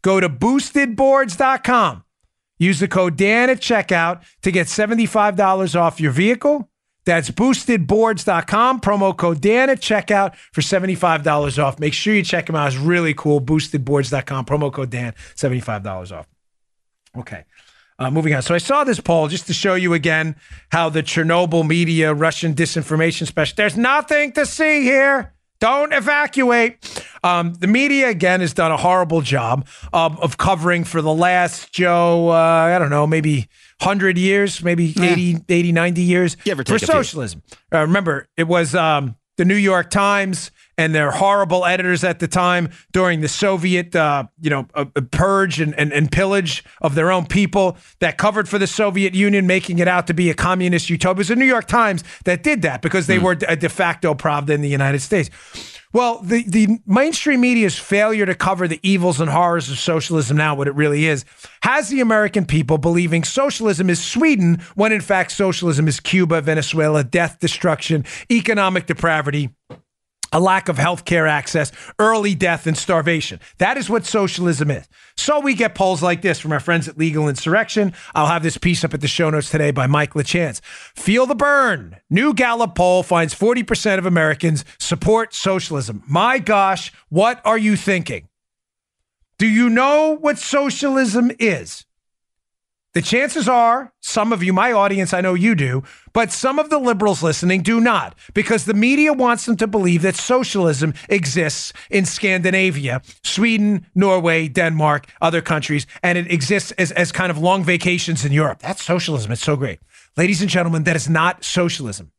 [0.00, 2.02] Go to boostedboards.com.
[2.58, 6.70] Use the code Dan at checkout to get $75 off your vehicle
[7.04, 8.80] that's boostedboards.com.
[8.80, 11.78] Promo code Dan at checkout for $75 off.
[11.78, 12.68] Make sure you check them out.
[12.68, 13.40] It's really cool.
[13.40, 14.44] Boostedboards.com.
[14.44, 16.28] Promo code Dan, $75 off.
[17.16, 17.44] Okay.
[17.98, 18.42] Uh, moving on.
[18.42, 20.36] So I saw this poll just to show you again
[20.70, 23.54] how the Chernobyl media, Russian disinformation special.
[23.56, 25.34] There's nothing to see here.
[25.60, 27.06] Don't evacuate.
[27.22, 31.72] Um, the media, again, has done a horrible job um, of covering for the last,
[31.72, 33.48] Joe, uh, I don't know, maybe
[33.82, 35.12] 100 years, maybe Yeah.
[35.12, 36.78] 80, 80, 90 years for take a few.
[36.78, 37.42] socialism.
[37.72, 42.26] Uh, remember, it was um, the New York Times and their horrible editors at the
[42.28, 47.12] time during the Soviet, uh, you know, uh, purge and, and, and pillage of their
[47.12, 50.88] own people that covered for the Soviet Union, making it out to be a communist
[50.88, 51.12] utopia.
[51.12, 54.14] It was the New York Times that did that because they were a de facto
[54.14, 55.28] Pravda in the United States.
[55.92, 60.54] Well, the, the mainstream media's failure to cover the evils and horrors of socialism now,
[60.54, 61.24] what it really is,
[61.62, 67.04] has the American people believing socialism is Sweden when in fact socialism is Cuba, Venezuela,
[67.04, 69.50] death, destruction, economic depravity,
[70.32, 73.38] a lack of health care access, early death, and starvation.
[73.58, 74.88] That is what socialism is.
[75.16, 77.92] So we get polls like this from our friends at Legal Insurrection.
[78.14, 80.60] I'll have this piece up at the show notes today by Mike LaChance.
[80.96, 81.96] Feel the burn.
[82.10, 86.02] New Gallup poll finds 40% of Americans support socialism.
[86.06, 88.28] My gosh, what are you thinking?
[89.38, 91.84] Do you know what socialism is?
[92.94, 95.82] The chances are, some of you, my audience, I know you do,
[96.12, 100.02] but some of the liberals listening do not, because the media wants them to believe
[100.02, 107.12] that socialism exists in Scandinavia, Sweden, Norway, Denmark, other countries, and it exists as, as
[107.12, 108.58] kind of long vacations in Europe.
[108.58, 109.32] That's socialism.
[109.32, 109.78] It's so great.
[110.18, 112.12] Ladies and gentlemen, that is not socialism.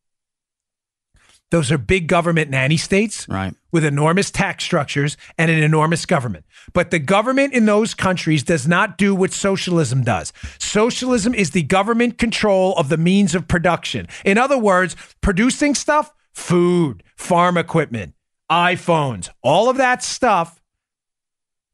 [1.51, 3.53] Those are big government nanny states Right.
[3.71, 6.45] with enormous tax structures and an enormous government.
[6.71, 10.31] But the government in those countries does not do what socialism does.
[10.59, 14.07] Socialism is the government control of the means of production.
[14.23, 18.13] In other words, producing stuff, food, farm equipment,
[18.49, 20.61] iPhones, all of that stuff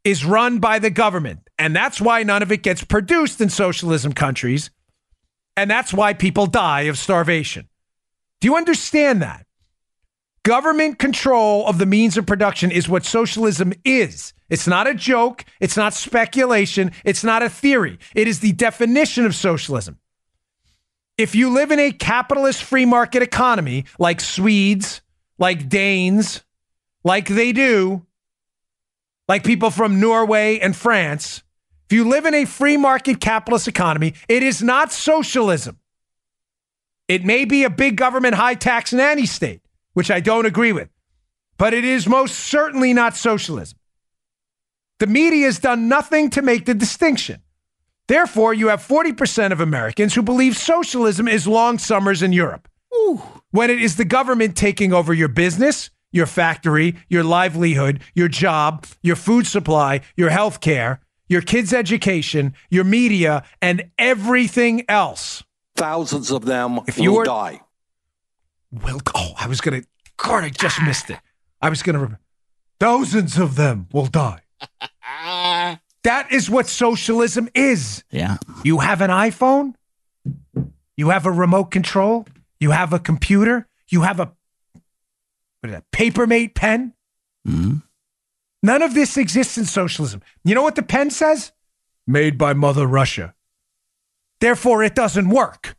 [0.03, 1.47] is run by the government.
[1.57, 4.71] And that's why none of it gets produced in socialism countries.
[5.57, 7.67] And that's why people die of starvation.
[8.39, 9.45] Do you understand that?
[10.43, 14.33] Government control of the means of production is what socialism is.
[14.49, 15.45] It's not a joke.
[15.59, 16.91] It's not speculation.
[17.05, 17.99] It's not a theory.
[18.15, 19.99] It is the definition of socialism.
[21.17, 25.01] If you live in a capitalist free market economy like Swedes,
[25.37, 26.43] like Danes,
[27.03, 28.05] like they do,
[29.27, 31.43] like people from Norway and France,
[31.89, 35.79] if you live in a free market capitalist economy, it is not socialism.
[37.07, 39.61] It may be a big government high tax nanny state,
[39.93, 40.89] which I don't agree with,
[41.57, 43.78] but it is most certainly not socialism.
[44.99, 47.41] The media has done nothing to make the distinction.
[48.07, 52.67] Therefore, you have 40% of Americans who believe socialism is long summers in Europe.
[53.51, 58.85] When it is the government taking over your business, your factory, your livelihood, your job,
[59.01, 65.43] your food supply, your health care, your kids' education, your media, and everything else.
[65.75, 67.61] Thousands of them If you will were- die.
[68.71, 69.81] will oh i was gonna
[70.17, 70.85] god i just ah.
[70.85, 71.17] missed it
[71.61, 72.19] i was gonna remember
[72.79, 74.41] thousands of them will die
[76.03, 78.37] that is what socialism is Yeah.
[78.63, 79.75] you have an iphone
[80.97, 82.25] you have a remote control
[82.59, 84.31] you have a computer you have a
[85.61, 86.93] what is that papermate pen
[87.47, 87.77] mm-hmm.
[88.63, 91.51] none of this exists in socialism you know what the pen says
[92.07, 93.33] made by mother russia
[94.39, 95.75] therefore it doesn't work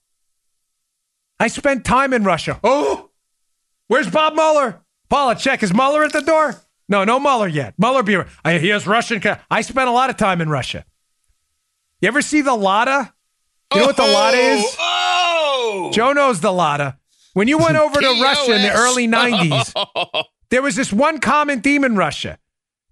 [1.40, 2.60] I spent time in Russia.
[2.62, 3.08] Oh,
[3.88, 4.82] where's Bob Mueller?
[5.08, 5.62] Paula, check.
[5.62, 6.54] Is Mueller at the door?
[6.90, 7.74] No, no Mueller yet.
[7.78, 8.18] Mueller be.
[8.44, 9.22] I, he has Russian.
[9.50, 10.84] I spent a lot of time in Russia.
[12.02, 13.14] You ever see the Lada?
[13.72, 14.76] You know what the Lada is?
[14.80, 15.90] Oh!
[15.94, 16.98] Joe knows the Lada.
[17.34, 21.60] When you went over to Russia in the early 90s, there was this one common
[21.60, 22.38] theme in Russia.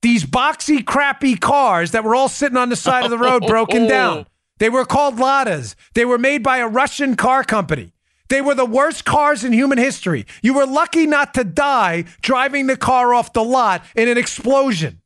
[0.01, 3.87] These boxy, crappy cars that were all sitting on the side of the road, broken
[3.89, 4.27] down.
[4.59, 5.77] They were called Ladas.
[5.95, 7.93] They were made by a Russian car company.
[8.29, 10.27] They were the worst cars in human history.
[10.43, 15.01] You were lucky not to die driving the car off the lot in an explosion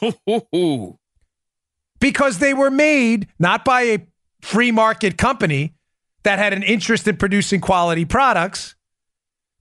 [2.00, 3.98] because they were made not by a
[4.40, 5.74] free market company
[6.22, 8.76] that had an interest in producing quality products.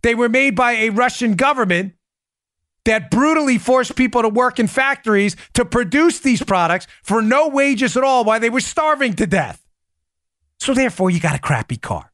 [0.02, 1.94] They were made by a Russian government
[2.86, 7.98] that brutally forced people to work in factories to produce these products for no wages
[7.98, 9.66] at all while they were starving to death.
[10.60, 12.09] So, therefore, you got a crappy car.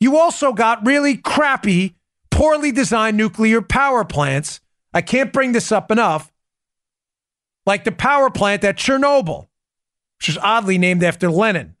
[0.00, 1.96] You also got really crappy,
[2.30, 4.60] poorly designed nuclear power plants.
[4.94, 6.32] I can't bring this up enough
[7.66, 9.48] like the power plant at Chernobyl,
[10.18, 11.76] which is oddly named after Lenin.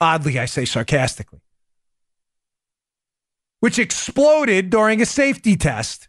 [0.00, 1.40] Oddly, I say sarcastically.
[3.60, 6.08] Which exploded during a safety test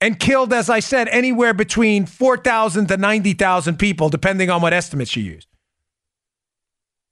[0.00, 5.16] and killed, as I said, anywhere between 4,000 to 90,000 people, depending on what estimates
[5.16, 5.46] you use.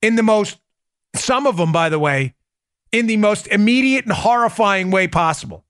[0.03, 0.59] In the most,
[1.15, 2.35] some of them, by the way,
[2.93, 5.65] in the most immediate and horrifying way possible.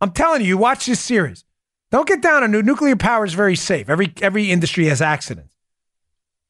[0.00, 1.44] I'm telling you, you watch this series.
[1.90, 3.90] Don't get down on nuclear power is very safe.
[3.90, 5.54] Every every industry has accidents.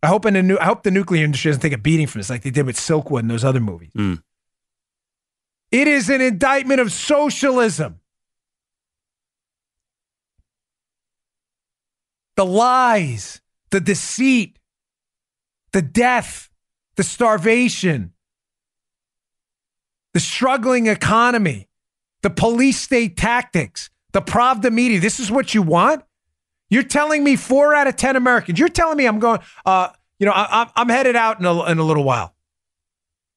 [0.02, 2.30] I hope in the I hope the nuclear industry doesn't take a beating from this
[2.30, 3.90] like they did with Silkwood and those other movies.
[3.96, 4.22] Mm.
[5.72, 8.00] It is an indictment of socialism.
[12.36, 14.58] The lies, the deceit,
[15.72, 16.50] the death,
[16.96, 18.12] the starvation,
[20.14, 21.68] the struggling economy,
[22.22, 25.00] the police state tactics, the Pravda media.
[25.00, 26.02] This is what you want?
[26.70, 29.88] You're telling me four out of 10 Americans, you're telling me I'm going, uh,
[30.18, 32.34] you know, I, I'm headed out in a, in a little while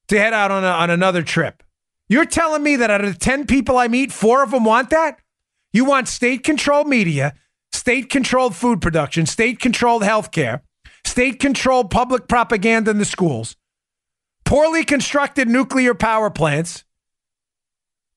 [0.08, 1.62] to head out on, a, on another trip.
[2.08, 4.90] You're telling me that out of the 10 people I meet, four of them want
[4.90, 5.18] that?
[5.72, 7.34] You want state controlled media,
[7.72, 10.60] state controlled food production, state controlled healthcare,
[11.04, 13.56] state controlled public propaganda in the schools,
[14.46, 16.84] poorly constructed nuclear power plants,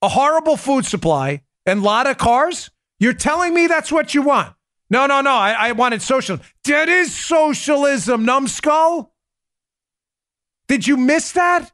[0.01, 2.71] a horrible food supply, and a lot of cars?
[2.99, 4.53] You're telling me that's what you want?
[4.89, 5.31] No, no, no.
[5.31, 6.45] I, I wanted socialism.
[6.63, 9.11] That is socialism, numbskull.
[10.67, 11.71] Did you miss that?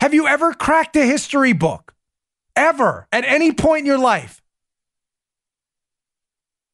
[0.00, 1.94] Have you ever cracked a history book?
[2.54, 4.40] Ever, at any point in your life?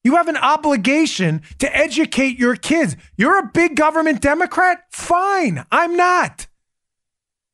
[0.04, 2.96] You have an obligation to educate your kids.
[3.16, 4.84] You're a big government Democrat?
[4.90, 5.64] Fine.
[5.70, 6.46] I'm not.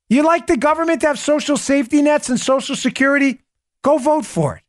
[0.08, 3.40] You like the government to have social safety nets and social security?
[3.82, 4.62] Go vote for it.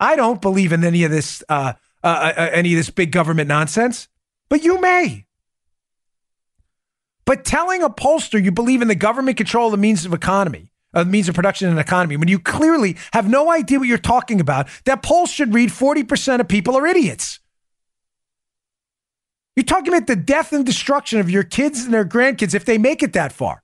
[0.00, 2.06] I don't believe in any of this, uh, uh,
[2.36, 4.08] uh, any of this big government nonsense,
[4.48, 5.26] but you may.
[7.24, 10.72] But telling a pollster you believe in the government control of the means of economy,
[10.94, 13.98] of the means of production and economy, when you clearly have no idea what you're
[13.98, 17.40] talking about, that poll should read 40% of people are idiots.
[19.54, 22.78] You're talking about the death and destruction of your kids and their grandkids if they
[22.78, 23.62] make it that far.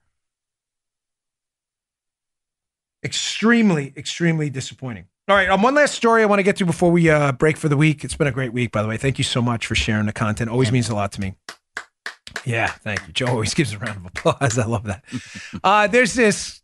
[3.04, 5.06] Extremely, extremely disappointing.
[5.28, 7.56] All right, um, one last story I want to get to before we uh, break
[7.56, 8.04] for the week.
[8.04, 8.96] It's been a great week, by the way.
[8.96, 10.50] Thank you so much for sharing the content.
[10.50, 11.34] Always means a lot to me.
[12.44, 13.12] Yeah, thank you.
[13.12, 14.58] Joe always gives a round of applause.
[14.58, 15.04] I love that.
[15.62, 16.60] Uh, there's this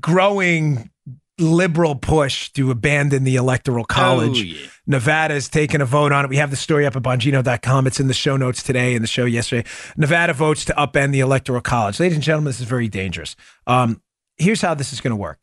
[0.00, 0.90] growing
[1.38, 4.40] liberal push to abandon the electoral college.
[4.40, 4.68] Oh, yeah.
[4.86, 6.28] Nevada's taken a vote on it.
[6.28, 7.86] We have the story up at Bongino.com.
[7.86, 9.68] It's in the show notes today and the show yesterday.
[9.96, 11.98] Nevada votes to upend the electoral college.
[11.98, 13.36] Ladies and gentlemen, this is very dangerous.
[13.66, 14.00] Um,
[14.36, 15.42] here's how this is going to work.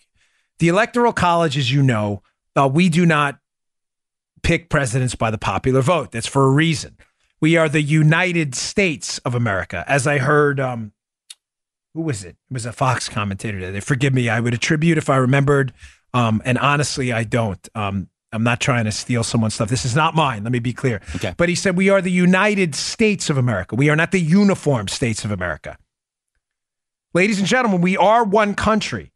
[0.60, 2.22] The electoral college, as you know,
[2.56, 3.40] uh, we do not
[4.44, 6.12] pick presidents by the popular vote.
[6.12, 6.98] That's for a reason.
[7.42, 9.84] We are the United States of America.
[9.88, 10.94] As I heard, um,
[11.94, 12.38] who was it?
[12.50, 13.80] It was a Fox commentator today.
[13.80, 14.30] Forgive me.
[14.30, 15.74] I would attribute if I remembered.
[16.14, 17.68] Um, and honestly, I don't.
[17.76, 19.70] Um, I'm not trying to steal someone's stuff.
[19.70, 20.44] This is not mine.
[20.44, 21.02] Let me be clear.
[21.16, 21.36] Okay.
[21.38, 23.76] But he said, We are the United States of America.
[23.76, 25.78] We are not the uniform states of America.
[27.14, 29.12] Ladies and gentlemen, we are one country,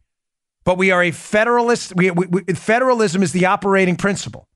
[0.64, 1.96] but we are a federalist.
[1.96, 4.48] We, we, we, federalism is the operating principle.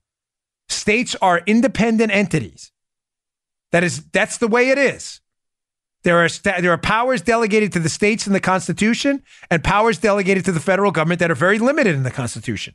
[0.68, 2.70] States are independent entities.
[3.72, 5.20] That is, that's the way it is.
[6.04, 9.98] There are sta- there are powers delegated to the states in the Constitution and powers
[9.98, 12.74] delegated to the federal government that are very limited in the Constitution.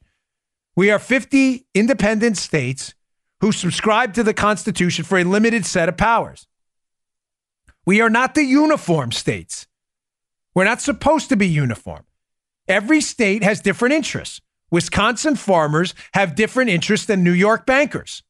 [0.75, 2.93] We are 50 independent states
[3.41, 6.47] who subscribe to the Constitution for a limited set of powers.
[7.85, 9.66] We are not the uniform states.
[10.57, 12.03] We're not supposed to be uniform.
[12.67, 14.41] Every state has different interests.
[14.71, 18.23] Wisconsin farmers have different interests than New York bankers.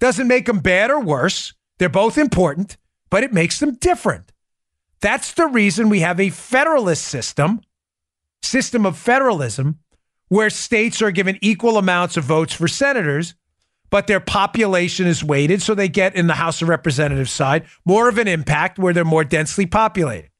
[0.00, 1.52] Doesn't make them bad or worse.
[1.76, 2.78] They're both important,
[3.10, 4.32] but it makes them different.
[5.02, 7.60] That's the reason we have a federalist system,
[8.40, 9.80] system of federalism,
[10.28, 13.34] where states are given equal amounts of votes for senators,
[13.90, 18.08] but their population is weighted so they get in the House of Representatives side more
[18.08, 20.30] of an impact where they're more densely populated.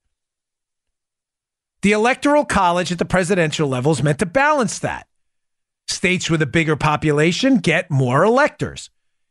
[1.82, 5.06] The Electoral College at the presidential level is meant to balance that.
[5.86, 8.90] States with a bigger population get more electors.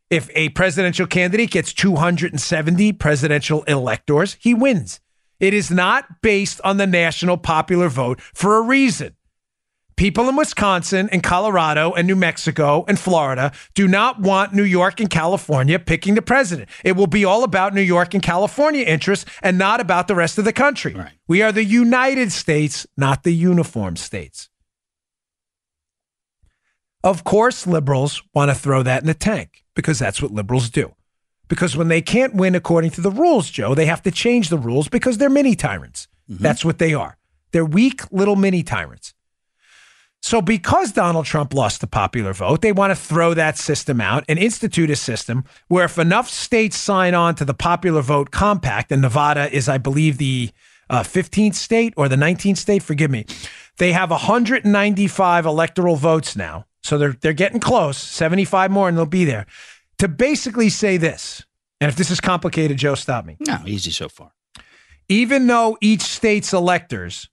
[0.10, 5.00] If a presidential candidate gets 270 presidential electors, he wins.
[5.40, 9.15] It is not based on the national popular vote for a reason.
[9.98, 15.00] People in Wisconsin and Colorado and New Mexico and Florida do not want New York
[15.00, 16.70] and California picking the president.
[16.84, 20.38] It will be all about New York and California interests and not about the rest
[20.38, 20.94] of the country.
[20.94, 21.14] Right.
[21.30, 24.50] We are the United States, not the uniform states.
[27.02, 30.94] Of course, liberals want to throw that in the tank because that's what liberals do.
[31.48, 34.58] Because when they can't win according to the rules, Joe, they have to change the
[34.58, 36.08] rules because they're mini tyrants.
[36.30, 36.44] Mm-hmm.
[36.44, 37.18] That's what they are.
[37.52, 39.14] They're weak little mini tyrants.
[40.26, 44.26] So, because Donald Trump lost the popular vote, they want to throw that system out
[44.28, 48.92] and institute a system where if enough states sign on to the popular vote compact,
[48.92, 50.50] and Nevada is, I believe, the
[50.90, 53.28] uh, 15th state or the 19th state, forgive me,
[53.78, 56.66] they have 195 electoral votes now.
[56.82, 59.46] So they're, they're getting close, 75 more, and they'll be there.
[60.00, 61.46] To basically say this,
[61.80, 63.38] and if this is complicated, Joe, stop me.
[63.42, 64.32] No, easy so far.
[65.08, 67.30] Even though each state's electors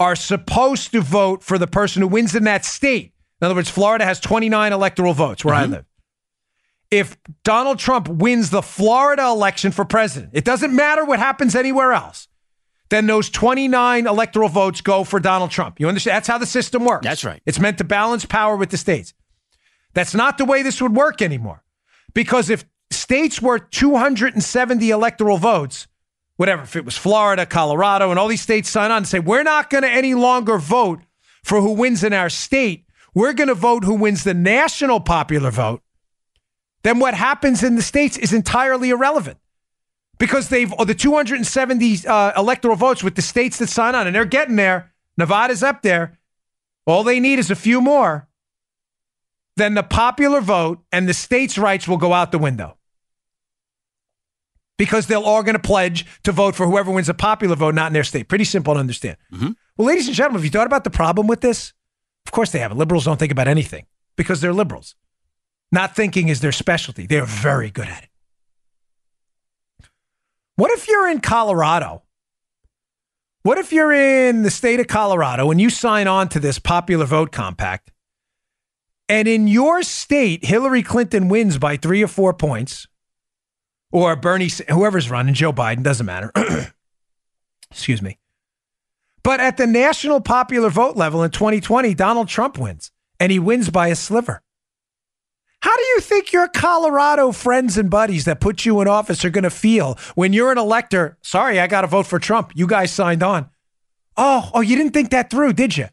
[0.00, 3.12] are supposed to vote for the person who wins in that state.
[3.40, 5.74] In other words, Florida has 29 electoral votes where mm-hmm.
[5.74, 5.84] I live.
[6.90, 11.92] If Donald Trump wins the Florida election for president, it doesn't matter what happens anywhere
[11.92, 12.26] else.
[12.88, 15.78] Then those 29 electoral votes go for Donald Trump.
[15.78, 16.16] You understand?
[16.16, 17.04] That's how the system works.
[17.04, 17.40] That's right.
[17.46, 19.14] It's meant to balance power with the states.
[19.94, 21.62] That's not the way this would work anymore.
[22.12, 25.86] Because if states were 270 electoral votes,
[26.40, 29.42] whatever, if it was Florida, Colorado, and all these states sign on and say, we're
[29.42, 31.00] not going to any longer vote
[31.44, 32.86] for who wins in our state.
[33.12, 35.82] We're going to vote who wins the national popular vote.
[36.82, 39.36] Then what happens in the states is entirely irrelevant
[40.18, 44.24] because they've the 270 uh, electoral votes with the states that sign on, and they're
[44.24, 44.94] getting there.
[45.18, 46.18] Nevada's up there.
[46.86, 48.30] All they need is a few more.
[49.56, 52.78] Then the popular vote and the states' rights will go out the window
[54.80, 57.88] because they're all going to pledge to vote for whoever wins a popular vote, not
[57.88, 58.30] in their state.
[58.30, 59.18] Pretty simple to understand.
[59.30, 59.50] Mm-hmm.
[59.76, 61.74] Well, ladies and gentlemen, have you thought about the problem with this?
[62.24, 62.78] Of course they haven't.
[62.78, 63.84] Liberals don't think about anything
[64.16, 64.94] because they're liberals.
[65.70, 67.06] Not thinking is their specialty.
[67.06, 69.88] They're very good at it.
[70.56, 72.04] What if you're in Colorado?
[73.42, 77.04] What if you're in the state of Colorado and you sign on to this popular
[77.04, 77.92] vote compact?
[79.10, 82.86] And in your state, Hillary Clinton wins by three or four points
[83.92, 86.32] or Bernie, whoever's running, Joe Biden, doesn't matter.
[87.70, 88.18] Excuse me.
[89.22, 93.68] But at the national popular vote level in 2020, Donald Trump wins, and he wins
[93.70, 94.42] by a sliver.
[95.62, 99.30] How do you think your Colorado friends and buddies that put you in office are
[99.30, 101.18] going to feel when you're an elector?
[101.20, 102.52] Sorry, I got to vote for Trump.
[102.54, 103.50] You guys signed on.
[104.16, 105.88] Oh, oh, you didn't think that through, did you?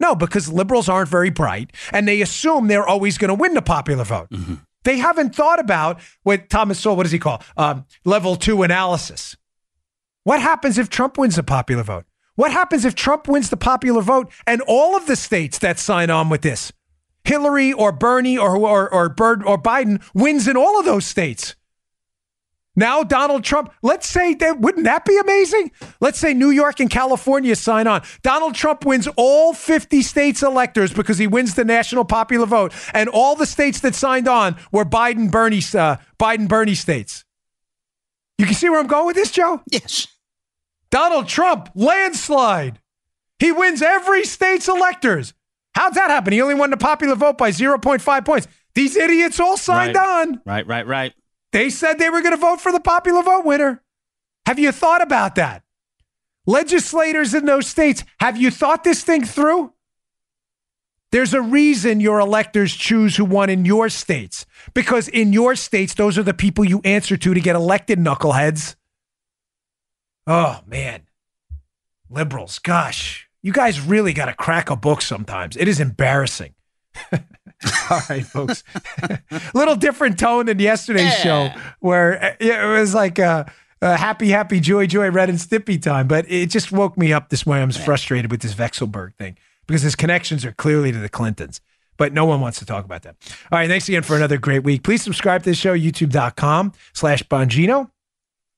[0.00, 3.62] No, because liberals aren't very bright and they assume they're always going to win the
[3.62, 4.30] popular vote.
[4.30, 4.54] Mm-hmm.
[4.84, 7.42] They haven't thought about what Thomas Sowell, what does he call?
[7.56, 9.36] Um, level two analysis.
[10.24, 12.04] What happens if Trump wins the popular vote?
[12.34, 16.08] What happens if Trump wins the popular vote and all of the states that sign
[16.08, 16.72] on with this,
[17.24, 21.54] Hillary or Bernie or or or, Bird or Biden wins in all of those states?
[22.80, 25.70] Now Donald Trump, let's say that wouldn't that be amazing?
[26.00, 28.00] Let's say New York and California sign on.
[28.22, 33.10] Donald Trump wins all 50 states electors because he wins the national popular vote and
[33.10, 37.26] all the states that signed on were Biden Bernie uh, Biden Bernie states.
[38.38, 39.60] You can see where I'm going with this, Joe?
[39.70, 40.06] Yes.
[40.90, 42.80] Donald Trump landslide.
[43.38, 45.34] He wins every state's electors.
[45.74, 46.32] How'd that happen?
[46.32, 48.48] He only won the popular vote by 0.5 points.
[48.74, 50.28] These idiots all signed right.
[50.28, 50.40] on.
[50.46, 51.12] Right, right, right.
[51.52, 53.82] They said they were going to vote for the popular vote winner.
[54.46, 55.62] Have you thought about that?
[56.46, 59.72] Legislators in those states, have you thought this thing through?
[61.12, 65.94] There's a reason your electors choose who won in your states because in your states,
[65.94, 68.76] those are the people you answer to to get elected, knuckleheads.
[70.26, 71.02] Oh, man.
[72.08, 75.56] Liberals, gosh, you guys really got to crack a book sometimes.
[75.56, 76.54] It is embarrassing.
[77.90, 78.64] All right, folks.
[79.02, 79.20] A
[79.54, 81.50] little different tone than yesterday's yeah.
[81.50, 83.50] show, where uh, it was like a,
[83.82, 86.08] a, happy, happy, joy, joy, Ren and Stimpy time.
[86.08, 87.64] But it just woke me up this morning.
[87.64, 87.84] I'm yeah.
[87.84, 91.60] frustrated with this Vekselberg thing because his connections are clearly to the Clintons.
[91.96, 93.16] But no one wants to talk about that.
[93.52, 94.82] All right, thanks again for another great week.
[94.82, 97.90] Please subscribe to this show, youtube.com slash Bongino.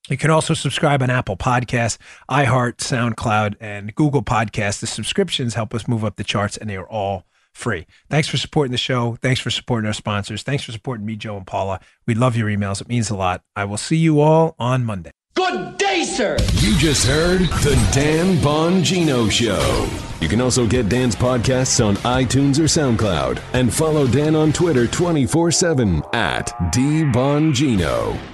[0.09, 1.99] You can also subscribe on Apple Podcasts,
[2.31, 4.81] iHeart, SoundCloud, and Google Podcasts.
[4.81, 7.87] The subscriptions help us move up the charts, and they are all free.
[8.11, 9.17] Thanks for supporting the show.
[9.23, 10.43] Thanks for supporting our sponsors.
[10.43, 11.81] Thanks for supporting me, Joe and Paula.
[12.07, 12.81] We love your emails.
[12.81, 13.43] It means a lot.
[13.55, 15.13] I will see you all on Monday.
[15.35, 16.37] Good day, sir.
[16.57, 19.89] You just heard the Dan Bongino Show.
[20.21, 24.87] You can also get Dan's podcasts on iTunes or SoundCloud and follow Dan on Twitter
[24.87, 28.32] 24 7 at DBongino.